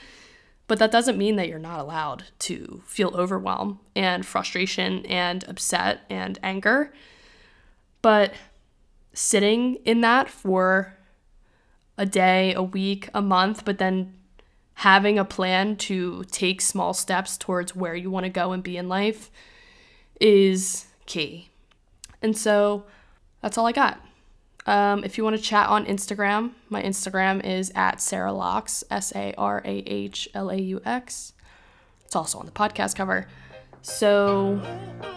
But 0.69 0.81
that 0.81 0.91
doesn't 0.91 1.19
mean 1.19 1.37
that 1.37 1.49
you're 1.49 1.59
not 1.59 1.79
allowed 1.79 2.25
to 2.41 2.83
feel 2.87 3.15
overwhelm 3.15 3.79
and 3.95 4.27
frustration 4.27 5.07
and 5.07 5.45
upset 5.47 6.01
and 6.11 6.39
anger. 6.43 6.93
But 8.03 8.35
sitting 9.13 9.77
in 9.85 10.01
that 10.01 10.29
for 10.29 10.97
a 11.97 12.07
day, 12.07 12.53
a 12.55 12.63
week, 12.63 13.09
a 13.15 13.23
month, 13.23 13.65
but 13.65 13.79
then 13.79 14.15
having 14.77 15.19
a 15.19 15.25
plan 15.25 15.75
to 15.75 16.23
take 16.31 16.61
small 16.61 16.93
steps 16.93 17.39
towards 17.39 17.75
where 17.75 17.95
you 17.95 18.11
want 18.11 18.25
to 18.25 18.31
go 18.31 18.53
and 18.53 18.63
be 18.63 18.77
in 18.77 18.89
life 18.89 19.31
is 20.21 20.87
key. 21.07 21.49
And 22.21 22.37
so 22.37 22.85
that's 23.41 23.57
all 23.57 23.67
I 23.67 23.73
got. 23.73 24.01
Um, 24.67 25.03
if 25.03 25.17
you 25.17 25.25
want 25.25 25.37
to 25.37 25.43
chat 25.43 25.69
on 25.69 25.87
Instagram, 25.87 26.53
my 26.69 26.83
Instagram 26.83 27.43
is 27.45 27.73
at 27.75 28.03
Sarah 28.03 28.33
Laux, 28.33 28.85
S 28.91 29.13
A 29.15 29.33
R 29.39 29.63
A 29.65 29.77
H 29.87 30.29
L 30.35 30.51
A 30.51 30.57
U 30.57 30.83
X. 30.85 31.33
It's 32.05 32.17
also 32.17 32.39
on 32.39 32.47
the 32.47 32.53
podcast 32.53 32.97
cover. 32.97 33.29
So, 33.81 34.61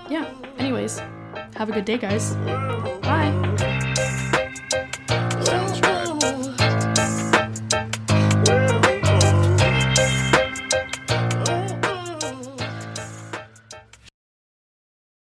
yeah, 0.10 0.32
anyways, 0.58 1.00
have 1.56 1.70
a 1.70 1.74
good 1.74 1.86
day, 1.86 1.98
guys. 1.98 2.36
Bye. 3.02 3.59